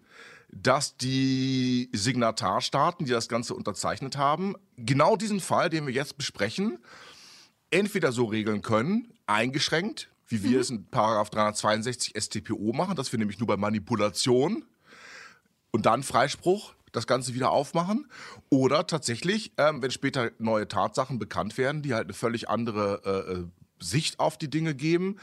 dass 0.50 0.96
die 0.96 1.88
Signatarstaaten, 1.92 3.06
die 3.06 3.12
das 3.12 3.28
Ganze 3.28 3.54
unterzeichnet 3.54 4.16
haben, 4.16 4.54
genau 4.76 5.16
diesen 5.16 5.40
Fall, 5.40 5.70
den 5.70 5.86
wir 5.86 5.94
jetzt 5.94 6.18
besprechen, 6.18 6.78
entweder 7.70 8.12
so 8.12 8.26
regeln 8.26 8.60
können, 8.60 9.14
eingeschränkt, 9.26 10.10
wie 10.28 10.42
wir 10.42 10.56
mhm. 10.56 10.60
es 10.60 10.70
in 10.70 10.86
Paragraph 10.86 11.30
362 11.30 12.14
StPO 12.16 12.72
machen, 12.72 12.96
dass 12.96 13.12
wir 13.12 13.18
nämlich 13.18 13.38
nur 13.38 13.46
bei 13.46 13.56
Manipulation 13.56 14.64
und 15.70 15.86
dann 15.86 16.02
Freispruch 16.02 16.74
das 16.92 17.06
Ganze 17.06 17.34
wieder 17.34 17.50
aufmachen. 17.50 18.06
Oder 18.50 18.86
tatsächlich, 18.86 19.52
ähm, 19.56 19.80
wenn 19.80 19.90
später 19.90 20.30
neue 20.38 20.68
Tatsachen 20.68 21.18
bekannt 21.18 21.56
werden, 21.56 21.80
die 21.80 21.94
halt 21.94 22.04
eine 22.04 22.14
völlig 22.14 22.48
andere 22.48 23.00
äh, 23.04 23.32
äh 23.32 23.44
Sicht 23.84 24.20
auf 24.20 24.38
die 24.38 24.48
Dinge 24.48 24.76
geben, 24.76 25.16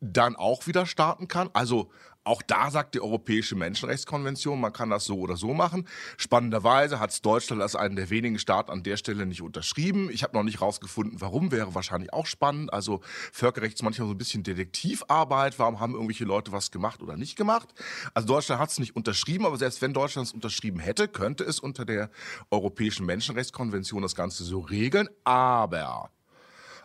dann 0.00 0.36
auch 0.36 0.68
wieder 0.68 0.86
starten 0.86 1.26
kann. 1.26 1.50
Also 1.52 1.90
auch 2.24 2.42
da 2.42 2.70
sagt 2.70 2.94
die 2.94 3.00
Europäische 3.00 3.56
Menschenrechtskonvention, 3.56 4.60
man 4.60 4.72
kann 4.72 4.90
das 4.90 5.06
so 5.06 5.18
oder 5.18 5.36
so 5.36 5.54
machen. 5.54 5.88
Spannenderweise 6.18 7.00
hat 7.00 7.10
es 7.10 7.22
Deutschland 7.22 7.62
als 7.62 7.74
einen 7.74 7.96
der 7.96 8.10
wenigen 8.10 8.38
Staaten 8.38 8.70
an 8.70 8.82
der 8.82 8.96
Stelle 8.98 9.24
nicht 9.24 9.40
unterschrieben. 9.40 10.10
Ich 10.12 10.22
habe 10.22 10.36
noch 10.36 10.42
nicht 10.42 10.60
rausgefunden, 10.60 11.20
warum, 11.20 11.50
wäre 11.52 11.74
wahrscheinlich 11.74 12.12
auch 12.12 12.26
spannend. 12.26 12.72
Also 12.72 13.00
Völkerrecht 13.32 13.74
ist 13.74 13.82
manchmal 13.82 14.08
so 14.08 14.14
ein 14.14 14.18
bisschen 14.18 14.42
Detektivarbeit. 14.42 15.58
Warum 15.58 15.80
haben 15.80 15.94
irgendwelche 15.94 16.24
Leute 16.24 16.52
was 16.52 16.70
gemacht 16.70 17.02
oder 17.02 17.16
nicht 17.16 17.36
gemacht? 17.36 17.72
Also 18.12 18.28
Deutschland 18.28 18.60
hat 18.60 18.70
es 18.70 18.78
nicht 18.78 18.94
unterschrieben, 18.94 19.46
aber 19.46 19.56
selbst 19.56 19.80
wenn 19.80 19.94
Deutschland 19.94 20.28
es 20.28 20.34
unterschrieben 20.34 20.80
hätte, 20.80 21.08
könnte 21.08 21.44
es 21.44 21.58
unter 21.60 21.84
der 21.84 22.10
Europäischen 22.50 23.06
Menschenrechtskonvention 23.06 24.02
das 24.02 24.14
Ganze 24.14 24.44
so 24.44 24.60
regeln. 24.60 25.08
Aber, 25.24 26.10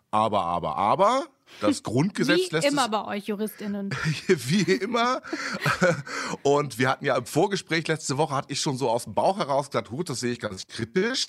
aber, 0.09 0.45
aber, 0.45 0.77
aber, 0.77 1.25
das 1.61 1.83
Grundgesetz 1.83 2.51
wie 2.51 2.55
lässt 2.55 2.67
immer 2.67 2.85
es, 2.85 2.91
bei 2.91 3.05
euch 3.05 3.27
JuristInnen. 3.27 3.89
wie 4.27 4.71
immer. 4.73 5.21
Und 6.43 6.77
wir 6.77 6.89
hatten 6.89 7.05
ja 7.05 7.17
im 7.17 7.25
Vorgespräch 7.25 7.87
letzte 7.87 8.17
Woche, 8.17 8.35
hatte 8.35 8.51
ich 8.51 8.61
schon 8.61 8.77
so 8.77 8.89
aus 8.89 9.05
dem 9.05 9.13
Bauch 9.13 9.37
heraus 9.37 9.69
gesagt, 9.69 9.89
gut, 9.89 10.09
das 10.09 10.19
sehe 10.19 10.31
ich 10.31 10.39
ganz 10.39 10.67
kritisch, 10.67 11.27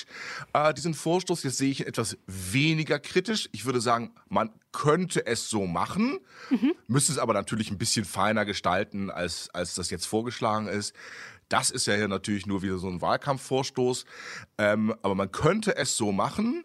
äh, 0.53 0.75
diesen 0.75 0.95
Vorstoß. 0.95 1.43
Jetzt 1.43 1.59
sehe 1.59 1.71
ich 1.71 1.87
etwas 1.87 2.17
weniger 2.27 2.99
kritisch. 2.99 3.49
Ich 3.53 3.65
würde 3.65 3.81
sagen, 3.81 4.15
man 4.29 4.51
könnte 4.73 5.27
es 5.27 5.49
so 5.49 5.67
machen, 5.67 6.19
mhm. 6.51 6.75
müsste 6.89 7.13
es 7.13 7.19
aber 7.19 7.33
natürlich 7.33 7.71
ein 7.71 7.79
bisschen 7.79 8.05
feiner 8.05 8.45
gestalten, 8.45 9.11
als, 9.11 9.49
als 9.53 9.75
das 9.75 9.91
jetzt 9.91 10.07
vorgeschlagen 10.07 10.67
ist. 10.67 10.95
Das 11.49 11.71
ist 11.71 11.87
ja 11.87 11.95
hier 11.95 12.09
natürlich 12.09 12.47
nur 12.47 12.63
wieder 12.63 12.79
so 12.79 12.89
ein 12.89 13.01
Wahlkampfvorstoß. 13.01 14.05
Ähm, 14.59 14.95
aber 15.03 15.15
man 15.15 15.31
könnte 15.31 15.77
es 15.77 15.97
so 15.97 16.11
machen, 16.11 16.65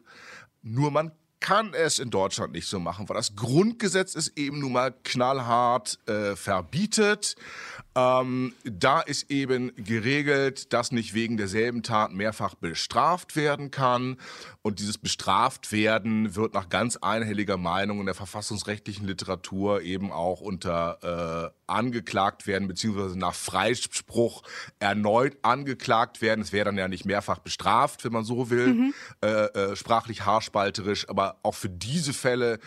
nur 0.61 0.91
man 0.91 1.11
kann 1.39 1.74
es 1.74 2.00
in 2.00 2.10
Deutschland 2.10 2.53
nicht 2.53 2.67
so 2.67 2.79
machen, 2.79 3.08
weil 3.08 3.15
das 3.15 3.36
Grundgesetz 3.36 4.15
es 4.15 4.36
eben 4.36 4.60
nun 4.60 4.74
mal 4.74 4.93
knallhart 5.03 6.00
äh, 6.08 6.36
verbietet. 6.36 7.36
Ähm, 7.99 8.53
da 8.63 9.01
ist 9.01 9.29
eben 9.31 9.71
geregelt, 9.75 10.73
dass 10.73 10.91
nicht 10.91 11.13
wegen 11.13 11.37
derselben 11.37 11.83
Tat 11.83 12.11
mehrfach 12.11 12.55
bestraft 12.55 13.35
werden 13.35 13.71
kann. 13.71 14.17
Und 14.61 14.79
dieses 14.79 14.97
bestraft 14.97 15.71
werden 15.71 16.35
wird 16.35 16.53
nach 16.53 16.69
ganz 16.69 16.97
einhelliger 16.97 17.57
Meinung 17.57 17.99
in 17.99 18.05
der 18.05 18.15
verfassungsrechtlichen 18.15 19.07
Literatur 19.07 19.81
eben 19.81 20.11
auch 20.11 20.41
unter 20.41 21.53
äh, 21.55 21.71
angeklagt 21.71 22.47
werden, 22.47 22.67
beziehungsweise 22.67 23.17
nach 23.17 23.33
Freispruch 23.33 24.43
erneut 24.79 25.37
angeklagt 25.41 26.21
werden. 26.21 26.41
Es 26.41 26.51
wäre 26.51 26.65
dann 26.65 26.77
ja 26.77 26.87
nicht 26.87 27.05
mehrfach 27.05 27.39
bestraft, 27.39 28.03
wenn 28.05 28.13
man 28.13 28.23
so 28.23 28.49
will, 28.49 28.73
mhm. 28.73 28.93
äh, 29.21 29.27
äh, 29.27 29.75
sprachlich 29.75 30.25
haarspalterisch. 30.25 31.09
Aber 31.09 31.37
auch 31.43 31.55
für 31.55 31.69
diese 31.69 32.13
Fälle 32.13 32.59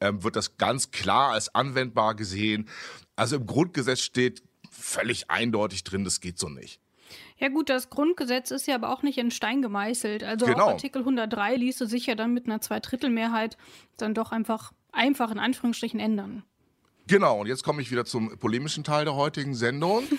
ähm, 0.00 0.22
wird 0.22 0.36
das 0.36 0.56
ganz 0.56 0.90
klar 0.90 1.32
als 1.32 1.54
anwendbar 1.54 2.14
gesehen. 2.14 2.68
Also 3.16 3.36
im 3.36 3.46
Grundgesetz 3.46 4.00
steht 4.00 4.42
völlig 4.80 5.30
eindeutig 5.30 5.84
drin, 5.84 6.04
das 6.04 6.20
geht 6.20 6.38
so 6.38 6.48
nicht. 6.48 6.80
Ja 7.38 7.48
gut, 7.48 7.68
das 7.68 7.90
Grundgesetz 7.90 8.50
ist 8.50 8.66
ja 8.66 8.74
aber 8.74 8.90
auch 8.90 9.02
nicht 9.02 9.18
in 9.18 9.30
Stein 9.30 9.62
gemeißelt. 9.62 10.22
Also 10.22 10.46
genau. 10.46 10.68
Artikel 10.68 11.00
103 11.00 11.56
ließe 11.56 11.86
sich 11.86 12.06
ja 12.06 12.14
dann 12.14 12.32
mit 12.32 12.46
einer 12.46 12.60
Zweidrittelmehrheit 12.60 13.56
dann 13.96 14.14
doch 14.14 14.30
einfach, 14.30 14.72
einfach 14.92 15.30
in 15.30 15.38
Anführungsstrichen 15.38 16.00
ändern. 16.00 16.44
Genau, 17.06 17.40
und 17.40 17.48
jetzt 17.48 17.64
komme 17.64 17.82
ich 17.82 17.90
wieder 17.90 18.04
zum 18.04 18.38
polemischen 18.38 18.84
Teil 18.84 19.04
der 19.04 19.16
heutigen 19.16 19.54
Sendung. 19.54 20.04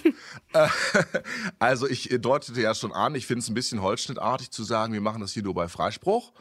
Äh, 0.53 0.67
also 1.59 1.87
ich 1.87 2.09
deutete 2.19 2.59
ja 2.59 2.75
schon 2.75 2.91
an, 2.91 3.15
ich 3.15 3.25
finde 3.25 3.39
es 3.39 3.49
ein 3.49 3.53
bisschen 3.53 3.81
holzschnittartig 3.81 4.51
zu 4.51 4.63
sagen, 4.63 4.91
wir 4.91 4.99
machen 4.99 5.21
das 5.21 5.31
hier 5.31 5.43
nur 5.43 5.53
bei 5.53 5.69
Freispruch. 5.69 6.33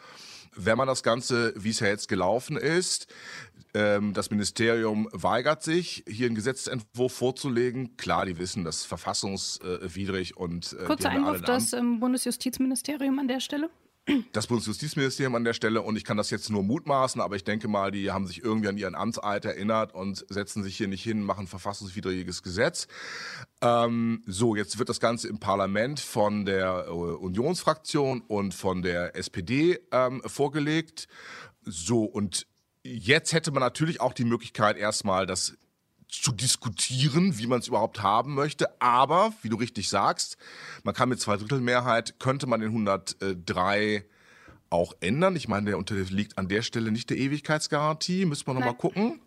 Wenn 0.55 0.77
man 0.77 0.89
das 0.89 1.03
Ganze, 1.03 1.53
wie 1.57 1.71
es 1.71 1.81
ja 1.81 1.87
jetzt 1.87 2.09
gelaufen 2.09 2.57
ist, 2.57 3.07
ähm, 3.73 4.15
das 4.15 4.31
Ministerium 4.31 5.09
weigert 5.13 5.63
sich, 5.63 6.05
hier 6.09 6.27
einen 6.27 6.35
Gesetzentwurf 6.35 7.13
vorzulegen. 7.13 7.97
Klar, 7.97 8.27
die 8.27 8.39
wissen, 8.39 8.65
das 8.65 8.79
ist 8.79 8.87
verfassungswidrig 8.87 10.37
und. 10.37 10.77
Äh, 10.81 10.85
Kurzer 10.85 11.11
Einwurf, 11.11 11.43
das 11.43 11.71
Bundesjustizministerium 11.71 13.19
an 13.19 13.29
der 13.29 13.41
Stelle? 13.41 13.71
Das 14.33 14.47
Bundesjustizministerium 14.47 15.35
an 15.35 15.45
der 15.45 15.55
Stelle 15.55 15.83
und 15.83 15.97
ich 15.97 16.05
kann 16.05 16.17
das 16.17 16.31
jetzt 16.31 16.51
nur 16.51 16.63
mutmaßen, 16.63 17.21
aber 17.21 17.37
ich 17.37 17.45
denke 17.45 17.69
mal, 17.69 17.91
die 17.91 18.11
haben 18.11 18.27
sich 18.27 18.43
irgendwie 18.43 18.69
an 18.69 18.77
ihren 18.77 18.95
Amtseid 18.95 19.45
erinnert 19.45 19.95
und 19.95 20.25
setzen 20.29 20.63
sich 20.63 20.77
hier 20.77 20.89
nicht 20.89 21.03
hin, 21.03 21.23
machen 21.23 21.47
verfassungswidriges 21.47 22.43
Gesetz. 22.43 22.87
Ähm, 23.61 24.23
so, 24.27 24.57
jetzt 24.57 24.79
wird 24.79 24.89
das 24.89 25.01
Ganze 25.01 25.29
im 25.29 25.39
Parlament 25.39 26.01
von 26.01 26.45
der 26.45 26.87
äh, 26.87 26.91
Unionsfraktion 26.91 28.23
und 28.23 28.55
von 28.55 28.83
der 28.83 29.17
SPD 29.17 29.81
ähm, 29.93 30.23
vorgelegt. 30.27 31.09
So, 31.65 32.05
und 32.05 32.47
Jetzt 32.83 33.35
hätte 33.35 33.51
man 33.51 33.61
natürlich 33.61 34.01
auch 34.01 34.15
die 34.15 34.25
Möglichkeit, 34.25 34.79
erstmal 34.79 35.27
das 35.27 35.55
zu 36.11 36.33
diskutieren, 36.33 37.39
wie 37.39 37.47
man 37.47 37.61
es 37.61 37.69
überhaupt 37.69 38.03
haben 38.03 38.35
möchte. 38.35 38.81
Aber, 38.81 39.33
wie 39.43 39.49
du 39.49 39.57
richtig 39.57 39.89
sagst, 39.89 40.37
man 40.83 40.95
kann 40.95 41.09
mit 41.09 41.21
Zweidrittelmehrheit, 41.21 42.19
könnte 42.19 42.47
man 42.47 42.61
den 42.61 42.71
103 42.71 44.05
auch 44.71 44.95
ändern. 45.01 45.37
Ich 45.37 45.49
meine, 45.49 45.67
der 45.67 45.79
unterliegt 45.79 46.39
an 46.39 46.49
der 46.49 46.63
Stelle 46.63 46.93
nicht 46.93 47.11
der 47.11 47.19
Ewigkeitsgarantie. 47.19 48.25
Müssen 48.25 48.47
wir 48.47 48.55
nochmal 48.55 48.77
gucken. 48.77 49.21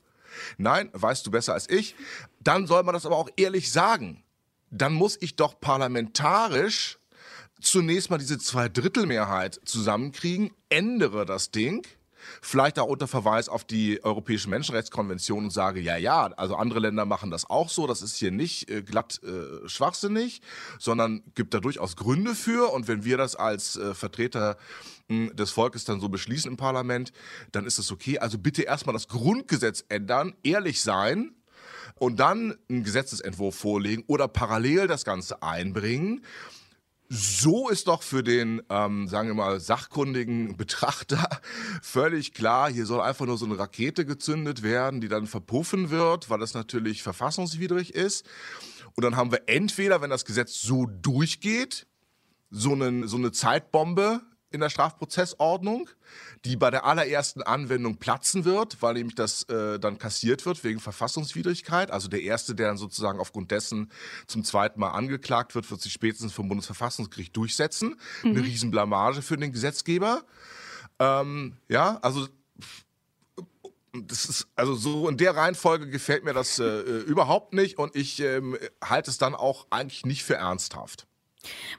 Nein, 0.58 0.90
weißt 0.94 1.26
du 1.28 1.32
besser 1.32 1.54
als 1.54 1.70
ich. 1.70 1.96
Dann 2.40 2.68
soll 2.68 2.84
man 2.84 2.94
das 2.94 3.06
aber 3.06 3.18
auch 3.18 3.30
ehrlich 3.36 3.72
sagen. 3.72 4.24
Dann 4.72 4.94
muss 4.94 5.18
ich 5.22 5.36
doch 5.36 5.60
parlamentarisch 5.60 6.98
zunächst 7.62 8.10
mal 8.10 8.18
diese 8.18 8.38
Zweidrittelmehrheit 8.38 9.62
zusammenkriegen, 9.64 10.52
ändere 10.70 11.26
das 11.26 11.52
Ding 11.52 11.88
vielleicht 12.42 12.80
auch 12.80 12.88
unter 12.88 13.08
Verweis 13.08 13.50
auf 13.50 13.64
die 13.64 14.04
Europäische 14.04 14.50
Menschenrechtskonvention 14.50 15.46
und 15.46 15.52
sage, 15.52 15.80
ja, 15.80 15.98
ja, 15.98 16.26
also 16.38 16.56
andere 16.56 16.80
Länder 16.80 17.06
machen 17.06 17.32
das 17.32 17.50
auch 17.50 17.70
so, 17.70 17.88
das 17.88 18.02
ist 18.02 18.18
hier 18.18 18.32
nicht 18.32 18.70
äh, 18.70 18.82
glatt 18.82 19.22
äh, 19.24 19.68
schwachsinnig, 19.68 20.42
sondern 20.80 21.24
gibt 21.36 21.54
da 21.54 21.60
durchaus 21.60 21.96
Gründe 21.96 22.36
für 22.36 22.72
und 22.74 22.88
wenn 22.88 23.04
wir 23.04 23.18
das 23.18 23.36
als 23.36 23.78
äh, 23.78 23.94
Vertreter 23.94 24.58
hm, 25.10 25.36
des 25.36 25.52
Volkes 25.52 25.86
dann 25.86 26.00
so 26.00 26.10
beschließen 26.10 26.50
im 26.50 26.58
Parlament, 26.58 27.12
dann 27.52 27.66
ist 27.66 27.78
es 27.78 27.92
okay. 27.92 28.20
Also 28.20 28.38
bitte 28.38 28.64
erstmal 28.64 28.94
das 28.94 29.08
Grundgesetz 29.08 29.84
ändern, 29.90 30.36
ehrlich 30.44 30.82
sein, 30.82 31.36
und 31.96 32.20
dann 32.20 32.58
einen 32.70 32.84
Gesetzesentwurf 32.84 33.56
vorlegen 33.56 34.04
oder 34.08 34.28
parallel 34.28 34.88
das 34.88 35.06
Ganze 35.06 35.44
einbringen 35.44 36.24
so 37.10 37.70
ist 37.70 37.88
doch 37.88 38.02
für 38.02 38.24
den, 38.24 38.62
ähm, 38.70 39.08
sagen 39.08 39.30
wir 39.30 39.36
mal, 39.36 39.60
sachkundigen 39.60 40.58
Betrachter 40.58 41.28
völlig 41.82 42.34
klar, 42.34 42.72
hier 42.72 42.86
soll 42.86 43.02
einfach 43.02 43.26
nur 43.26 43.38
so 43.38 43.46
eine 43.46 43.60
Rakete 43.60 44.06
gezündet 44.06 44.64
werden, 44.64 45.02
die 45.02 45.10
dann 45.10 45.28
verpuffen 45.28 45.90
wird, 45.90 46.30
weil 46.30 46.40
das 46.40 46.54
natürlich 46.54 47.04
verfassungswidrig 47.04 47.94
ist. 47.94 48.26
Und 48.96 49.04
dann 49.04 49.16
haben 49.16 49.32
wir 49.32 49.44
entweder, 49.48 50.02
wenn 50.02 50.10
das 50.10 50.26
Gesetz 50.26 50.62
so 50.62 50.86
durchgeht, 50.86 51.88
so, 52.50 52.74
einen, 52.74 53.08
so 53.08 53.18
eine 53.18 53.32
Zeitbombe 53.32 54.22
in 54.54 54.60
der 54.60 54.70
Strafprozessordnung, 54.70 55.90
die 56.46 56.56
bei 56.56 56.70
der 56.70 56.86
allerersten 56.86 57.42
Anwendung 57.42 57.98
platzen 57.98 58.46
wird, 58.46 58.82
weil 58.82 58.94
nämlich 58.94 59.16
das 59.16 59.44
äh, 59.50 59.80
dann 59.80 59.98
kassiert 59.98 60.46
wird 60.46 60.64
wegen 60.64 60.80
Verfassungswidrigkeit. 60.80 61.92
Also 61.92 62.08
der 62.08 62.22
Erste, 62.22 62.56
der 62.56 62.68
dann 62.68 62.78
sozusagen 62.78 63.20
aufgrund 63.20 63.52
dessen 63.52 63.92
zum 64.28 64.44
zweiten 64.44 64.80
Mal 64.80 64.92
angeklagt 64.92 65.56
wird, 65.56 65.70
wird 65.70 65.82
sich 65.82 65.94
spätestens 65.94 66.34
vom 66.34 66.48
Bundesverfassungsgericht 66.48 67.36
durchsetzen. 67.36 68.00
Mhm. 68.22 68.30
Eine 68.30 68.44
Riesenblamage 68.44 69.22
für 69.22 69.38
den 69.38 69.52
Gesetzgeber. 69.52 70.24
Ähm, 71.00 71.58
ja, 71.68 71.98
also 72.02 72.28
das 73.94 74.26
ist 74.26 74.48
also 74.56 74.76
so 74.76 75.08
in 75.08 75.18
der 75.18 75.36
Reihenfolge 75.36 75.88
gefällt 75.90 76.24
mir 76.24 76.34
das 76.34 76.60
äh, 76.60 76.64
äh 76.64 77.00
überhaupt 77.02 77.54
nicht 77.54 77.78
und 77.78 77.96
ich 77.96 78.20
ähm, 78.20 78.58
halte 78.84 79.12
es 79.12 79.18
dann 79.18 79.36
auch 79.36 79.68
eigentlich 79.70 80.06
nicht 80.06 80.24
für 80.24 80.36
ernsthaft. 80.36 81.08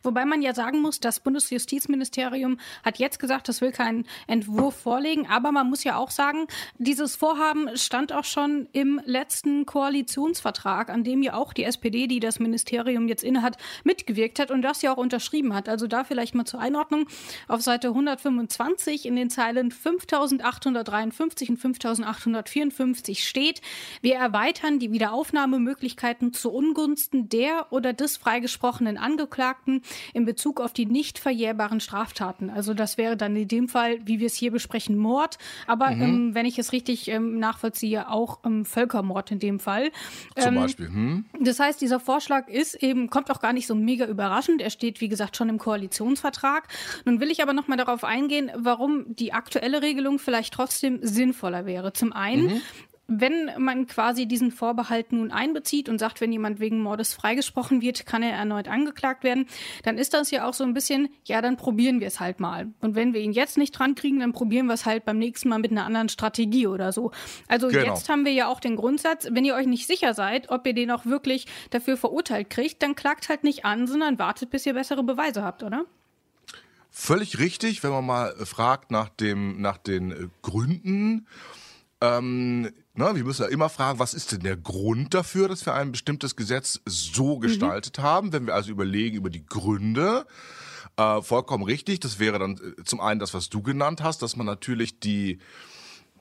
Wobei 0.03 0.25
man 0.25 0.43
ja 0.43 0.55
sagen 0.55 0.81
muss, 0.81 1.01
das 1.01 1.21
Bundesjustizministerium 1.21 2.59
hat 2.85 2.99
jetzt 2.99 3.19
gesagt, 3.19 3.49
das 3.49 3.61
will 3.61 3.73
keinen 3.73 4.07
Entwurf 4.27 4.77
vorlegen. 4.77 5.27
Aber 5.27 5.53
man 5.53 5.69
muss 5.69 5.85
ja 5.85 5.97
auch 5.97 6.11
sagen, 6.11 6.47
dieses 6.79 7.17
Vorhaben 7.17 7.77
stand 7.77 8.13
auch 8.13 8.25
schon 8.25 8.69
im 8.73 9.01
letzten 9.05 9.67
Koalitionsvertrag, 9.67 10.91
an 10.91 11.05
dem 11.05 11.23
ja 11.23 11.35
auch 11.35 11.53
die 11.53 11.65
SPD, 11.65 12.07
die 12.07 12.21
das 12.21 12.39
Ministerium 12.39 13.09
jetzt 13.09 13.25
innehat, 13.25 13.57
mitgewirkt 13.85 14.39
hat 14.39 14.51
und 14.51 14.63
das 14.63 14.83
ja 14.83 14.93
auch 14.93 14.99
unterschrieben 14.99 15.55
hat. 15.55 15.69
Also 15.69 15.87
da 15.87 16.05
vielleicht 16.05 16.35
mal 16.35 16.45
zur 16.45 16.61
Einordnung. 16.61 17.07
Auf 17.49 17.63
Seite 17.63 17.89
125 17.89 19.07
in 19.07 19.17
den 19.17 19.31
Zeilen 19.31 19.71
5853 19.71 21.51
und 21.51 21.57
5854 21.59 23.27
steht, 23.27 23.61
wir 24.01 24.17
erweitern 24.17 24.79
die 24.79 24.93
Wiederaufnahmemöglichkeiten 24.93 26.33
zu 26.33 26.53
Ungunsten 26.53 27.29
der 27.29 27.73
oder 27.73 27.93
des 27.93 28.17
freigesprochenen 28.17 28.99
Angeklagten 28.99 29.54
Angeklagten 29.55 29.83
in 30.13 30.25
Bezug 30.25 30.61
auf 30.61 30.73
die 30.73 30.87
nicht 30.87 31.19
verjährbaren 31.19 31.81
Straftaten. 31.81 32.51
Also 32.51 32.75
das 32.75 32.99
wäre 32.99 33.17
dann 33.17 33.37
in 33.37 33.49
dem 33.49 33.69
Fall, 33.69 33.99
wie 34.05 34.21
wir 34.21 34.27
es 34.27 34.35
hier 34.35 34.51
besprechen, 34.51 34.97
Mord, 34.97 35.39
aber 35.67 35.91
mhm. 35.91 36.03
ähm, 36.03 36.35
wenn 36.35 36.47
ich 36.47 36.59
es 36.59 36.73
richtig 36.73 37.09
ähm, 37.09 37.39
nachvollziehe, 37.39 38.09
auch 38.11 38.41
ähm, 38.45 38.65
Völkermord 38.65 39.31
in 39.31 39.39
dem 39.39 39.61
Fall. 39.61 39.91
Zum 40.37 40.55
ähm, 40.55 40.63
Beispiel. 40.63 40.87
Hm? 40.87 41.25
Das 41.41 41.61
heißt, 41.61 41.81
dieser 41.81 42.01
Vorschlag 42.01 42.49
ist 42.49 42.75
eben, 42.83 43.11
kommt 43.11 43.31
auch 43.31 43.41
gar 43.41 43.53
nicht 43.53 43.67
so 43.67 43.75
mega 43.75 44.07
überraschend. 44.07 44.61
Er 44.61 44.71
steht, 44.71 45.01
wie 45.01 45.09
gesagt, 45.09 45.37
schon 45.37 45.49
im 45.49 45.59
Koalitionsvertrag. 45.59 46.69
Nun 47.05 47.21
will 47.21 47.31
ich 47.31 47.43
aber 47.43 47.53
noch 47.53 47.69
mal 47.69 47.77
darauf 47.77 48.05
eingehen, 48.05 48.51
warum 48.57 49.05
die 49.15 49.33
aktuelle 49.33 49.83
Regelung 49.83 50.19
vielleicht 50.19 50.55
trotzdem 50.55 50.99
sinnvoller 51.03 51.67
wäre. 51.67 51.93
Zum 51.93 52.13
einen, 52.13 52.47
mhm 52.47 52.61
wenn 53.07 53.51
man 53.59 53.87
quasi 53.87 54.27
diesen 54.27 54.51
Vorbehalt 54.51 55.13
nun 55.13 55.31
einbezieht 55.31 55.89
und 55.89 55.99
sagt, 55.99 56.21
wenn 56.21 56.33
jemand 56.33 56.59
wegen 56.59 56.81
Mordes 56.81 57.13
freigesprochen 57.13 57.83
wird, 57.83 58.07
kann 58.07 58.23
er 58.23 58.33
erneut 58.33 58.67
angeklagt 58.67 59.25
werden, 59.25 59.47
dann 59.83 59.99
ist 59.99 60.15
das 60.15 60.31
ja 60.31 60.49
auch 60.49 60.55
so 60.55 60.65
ein 60.65 60.73
bisschen, 60.73 61.09
ja, 61.25 61.43
dann 61.43 61.57
probieren 61.57 62.01
wir 62.01 62.07
es 62.07 62.21
halt 62.21 62.41
mal. 62.41 62.69
Und 62.81 62.95
wenn 62.95 63.13
wir 63.13 63.21
ihn 63.21 63.33
jetzt 63.33 63.59
nicht 63.59 63.73
dran 63.73 63.95
kriegen, 63.95 64.21
dann 64.21 64.33
probieren 64.33 64.67
wir 64.67 64.75
es 64.75 64.87
halt 64.87 65.05
beim 65.05 65.19
nächsten 65.19 65.51
Mal 65.51 65.59
mit 65.59 65.71
einer 65.71 65.85
anderen 65.85 66.09
Strategie 66.09 66.67
oder 66.67 66.93
so. 66.93 67.11
Also 67.47 67.69
genau. 67.69 67.85
jetzt 67.85 68.09
haben 68.09 68.25
wir 68.25 68.33
ja 68.33 68.49
auch 68.49 68.61
den 68.61 68.77
Grundsatz, 68.77 69.29
wenn 69.31 69.45
ihr 69.45 69.55
euch 69.55 69.67
nicht 69.67 69.87
sicher 69.87 70.15
seid, 70.15 70.49
ob 70.51 70.67
ihr 70.67 70.75
den 70.75 70.91
auch 70.91 71.05
wirklich 71.05 71.47
dafür 71.71 71.97
verurteilt 71.97 72.49
kriegt, 72.49 72.83
dann 72.83 72.95
klagt 72.95 73.29
halt 73.29 73.45
nicht 73.45 73.65
an, 73.65 73.87
sondern 73.87 74.19
wartet, 74.19 74.51
bis 74.51 74.65
ihr 74.65 74.75
bessere 74.75 75.03
Beweise 75.03 75.43
habt, 75.43 75.63
oder? 75.63 75.85
Völlig 76.91 77.41
richtig, 77.41 77.83
wenn 77.83 77.91
man 77.91 78.07
mal 78.07 78.35
fragt 78.47 78.93
nach 78.93 79.09
dem, 79.09 79.61
nach 79.61 79.79
den 79.79 80.31
Gründen. 80.43 81.27
Ähm, 82.05 82.71
Ne, 82.97 83.11
wir 83.17 83.25
müssen 83.25 83.43
ja 83.43 83.49
immer 83.49 83.69
fragen, 83.69 83.99
was 83.99 84.15
ist 84.15 84.31
denn 84.31 84.41
der 84.41 84.57
Grund 84.57 85.15
dafür, 85.15 85.49
dass 85.49 85.67
wir 85.67 85.75
ein 85.75 85.91
bestimmtes 85.91 86.37
Gesetz 86.37 86.81
so 86.87 87.37
mhm. 87.37 87.41
gestaltet 87.41 87.99
mhm. 87.99 88.03
haben? 88.03 88.33
Wenn 88.33 88.47
wir 88.47 88.55
also 88.55 88.71
überlegen 88.71 89.17
über 89.17 89.31
die 89.31 89.45
Gründe, 89.45 90.27
äh, 90.97 91.21
vollkommen 91.21 91.65
richtig. 91.65 91.99
Das 91.99 92.21
wäre 92.21 92.39
dann 92.39 92.53
äh, 92.53 92.85
zum 92.85 93.01
einen 93.01 93.19
das, 93.19 93.35
was 93.35 93.49
du 93.49 93.63
genannt 93.63 94.01
hast, 94.01 94.23
dass 94.23 94.37
man 94.37 94.47
natürlich 94.47 95.01
die 95.01 95.41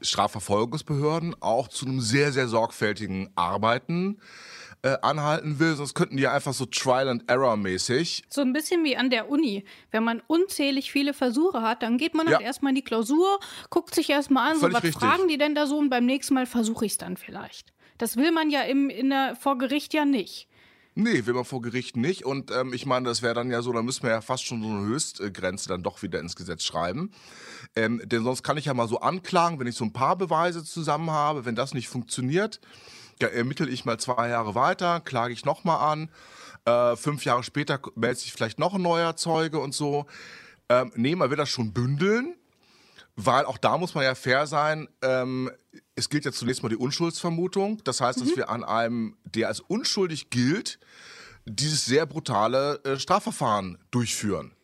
Strafverfolgungsbehörden 0.02 1.36
auch 1.42 1.68
zu 1.68 1.86
einem 1.86 2.02
sehr, 2.02 2.32
sehr 2.32 2.48
sorgfältigen 2.48 3.30
Arbeiten 3.36 4.18
äh, 4.84 4.98
anhalten 5.02 5.60
will, 5.60 5.76
sonst 5.76 5.94
könnten 5.94 6.18
die 6.18 6.28
einfach 6.28 6.54
so 6.54 6.66
Trial 6.66 7.08
and 7.08 7.30
Error 7.30 7.56
mäßig. 7.56 8.24
So 8.30 8.42
ein 8.42 8.52
bisschen 8.54 8.84
wie 8.84 8.98
an 8.98 9.10
der 9.10 9.30
Uni. 9.30 9.64
Wenn 9.92 10.04
man 10.04 10.22
unzählig 10.28 10.92
viele 10.92 11.14
Versuche 11.14 11.62
hat, 11.62 11.82
dann 11.84 11.98
geht 11.98 12.14
man 12.14 12.28
halt 12.28 12.42
ja. 12.42 12.46
erstmal 12.46 12.72
in 12.72 12.76
die 12.76 12.84
Klausur, 12.84 13.40
guckt 13.70 13.96
sich 13.96 14.10
erstmal 14.10 14.52
an, 14.52 14.58
Völlig 14.58 14.74
so 14.74 14.78
was 14.78 14.84
richtig. 14.84 15.02
fragen 15.02 15.28
die 15.30 15.38
denn 15.38 15.56
da 15.56 15.68
so 15.68 15.78
und 15.78 15.90
beim 15.90 16.06
nächsten 16.06 16.34
Mal 16.34 16.46
versuche 16.46 16.86
ich 16.86 16.94
es 16.94 16.98
dann 16.98 17.16
vielleicht. 17.18 17.74
Das 17.98 18.18
will 18.18 18.32
man 18.32 18.50
ja 18.50 18.62
im, 18.64 18.90
in 18.90 19.10
der, 19.10 19.38
vor 19.38 19.58
Gericht 19.58 19.94
ja 19.94 20.04
nicht. 20.04 20.50
Nee, 20.96 21.26
will 21.26 21.34
man 21.34 21.46
vor 21.46 21.62
Gericht 21.62 21.98
nicht. 21.98 22.26
Und 22.26 22.52
ähm, 22.52 22.74
ich 22.74 22.86
meine, 22.86 23.08
das 23.08 23.22
wäre 23.22 23.34
dann 23.34 23.50
ja 23.50 23.62
so, 23.62 23.72
da 23.72 23.82
müssen 23.82 24.04
wir 24.04 24.12
ja 24.12 24.22
fast 24.22 24.46
schon 24.46 24.62
so 24.62 24.68
eine 24.68 24.86
Höchstgrenze 24.86 25.70
dann 25.70 25.82
doch 25.82 26.04
wieder 26.04 26.20
ins 26.20 26.36
Gesetz 26.36 26.64
schreiben. 26.64 27.12
Ähm, 27.76 28.02
denn 28.04 28.24
sonst 28.24 28.44
kann 28.44 28.58
ich 28.58 28.66
ja 28.66 28.74
mal 28.74 28.88
so 28.88 29.00
anklagen, 29.00 29.60
wenn 29.60 29.68
ich 29.68 29.76
so 29.76 29.86
ein 29.86 29.94
paar 29.94 30.18
Beweise 30.18 30.64
zusammen 30.64 31.10
habe, 31.10 31.46
wenn 31.46 31.56
das 31.56 31.74
nicht 31.74 31.88
funktioniert, 31.88 32.60
ermittle 33.28 33.70
ich 33.70 33.86
mal 33.86 34.00
zwei 34.00 34.30
Jahre 34.30 34.56
weiter, 34.56 35.00
klage 35.00 35.34
ich 35.34 35.46
nochmal 35.46 35.92
an. 35.92 36.10
Äh, 36.66 36.96
fünf 36.96 37.26
Jahre 37.26 37.44
später 37.44 37.80
meldet 37.96 38.20
sich 38.20 38.32
vielleicht 38.34 38.60
noch 38.60 38.74
ein 38.74 38.82
neuer 38.82 39.16
Zeuge 39.16 39.60
und 39.60 39.74
so. 39.74 40.06
Ähm, 40.70 40.92
nee, 40.96 41.16
man 41.16 41.30
will 41.30 41.38
das 41.38 41.50
schon 41.50 41.74
bündeln, 41.74 42.36
weil 43.16 43.46
auch 43.46 43.58
da 43.58 43.78
muss 43.78 43.96
man 43.96 44.04
ja 44.04 44.16
fair 44.16 44.48
sein. 44.48 44.88
Ähm, 45.02 45.52
es 45.96 46.10
gilt 46.10 46.26
ja 46.26 46.32
zunächst 46.32 46.64
mal 46.64 46.70
die 46.70 46.78
Unschuldsvermutung. 46.78 47.84
Das 47.84 48.02
heißt, 48.02 48.20
mhm. 48.20 48.26
dass 48.26 48.38
wir 48.38 48.50
an 48.50 48.64
einem, 48.64 49.18
der 49.26 49.50
als 49.50 49.60
unschuldig 49.60 50.30
gilt, 50.30 50.80
dieses 51.46 51.86
sehr 51.86 52.06
brutale 52.06 52.82
äh, 52.84 52.98
Strafverfahren 52.98 53.78
durchführen. 53.92 54.56